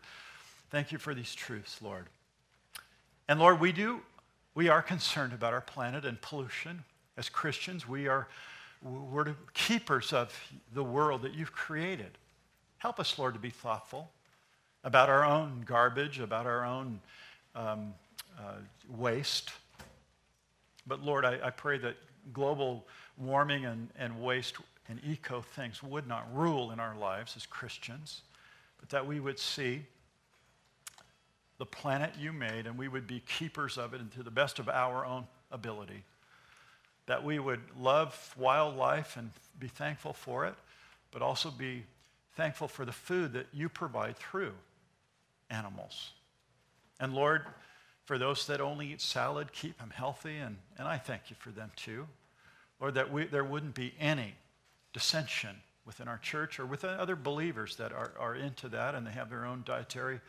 [0.69, 2.07] Thank you for these truths, Lord.
[3.27, 4.01] And Lord, we do,
[4.53, 6.83] we are concerned about our planet and pollution.
[7.17, 8.27] As Christians, we are,
[8.83, 10.37] we're keepers of
[10.73, 12.17] the world that you've created.
[12.77, 14.11] Help us, Lord, to be thoughtful
[14.83, 16.99] about our own garbage, about our own
[17.55, 17.93] um,
[18.37, 18.55] uh,
[18.89, 19.51] waste.
[20.85, 21.95] But Lord, I, I pray that
[22.33, 22.85] global
[23.17, 24.57] warming and, and waste
[24.87, 28.21] and eco things would not rule in our lives as Christians,
[28.79, 29.81] but that we would see
[31.57, 34.59] the planet you made and we would be keepers of it and to the best
[34.59, 36.03] of our own ability.
[37.07, 39.29] That we would love wildlife and
[39.59, 40.55] be thankful for it,
[41.11, 41.83] but also be
[42.35, 44.53] thankful for the food that you provide through
[45.49, 46.11] animals.
[46.99, 47.43] And Lord,
[48.05, 51.49] for those that only eat salad, keep them healthy, and, and I thank you for
[51.51, 52.07] them too.
[52.79, 54.35] Lord, that we, there wouldn't be any
[54.93, 59.11] dissension within our church or with other believers that are, are into that and they
[59.11, 60.19] have their own dietary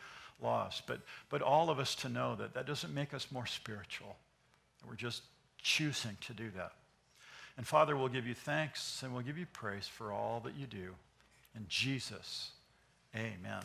[0.41, 0.81] laws.
[0.85, 4.15] But, but all of us to know that that doesn't make us more spiritual.
[4.87, 5.23] We're just
[5.61, 6.73] choosing to do that.
[7.57, 10.67] And Father, we'll give you thanks and we'll give you praise for all that you
[10.67, 10.93] do.
[11.55, 12.51] In Jesus,
[13.15, 13.63] amen.